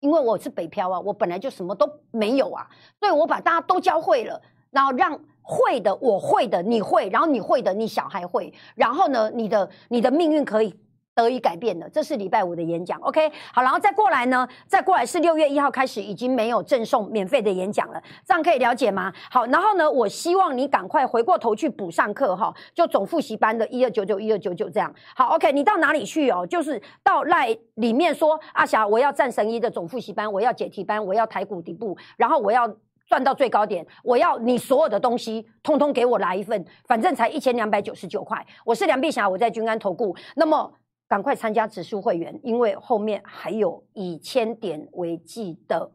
[0.01, 2.67] 因为我是北漂啊，我本来就什么都没有啊，
[2.99, 10.77] 所以我把大家都教会了，然后让会的我会的你会，然后你会的你小孩会，然后呢，你的你的命运可以。
[11.17, 19.11] 得以改变的，这是礼拜五的演讲，OK，好，然后再过来呢，再过来是六月一号开始已经没有赠送免费的演讲了，这样可以了解吗？
[19.31, 26.45] 好，然后呢，我希望你赶快回过头去补上课哈，就总复习班的一二九九一二九九这样，好，OK，你到哪里去哦？
[26.45, 32.71] 就是到赖里面说阿霞，我要战神一的总复习班，我要解题班，我要台股底部，然后我要
[33.07, 40.71] 赚到最高点，我要你所有的东西通通给我来一份，反正才一千两百九十九块，我是梁碧霞，我在君安投顾，那么。
[41.07, 45.91] 赶快参加指数会员，因为后面还有以千点为计的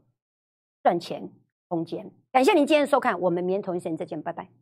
[0.83, 1.31] 赚钱
[1.69, 2.11] 空间。
[2.31, 4.62] 感谢您今天收看，我们明天同一时间再见，拜拜。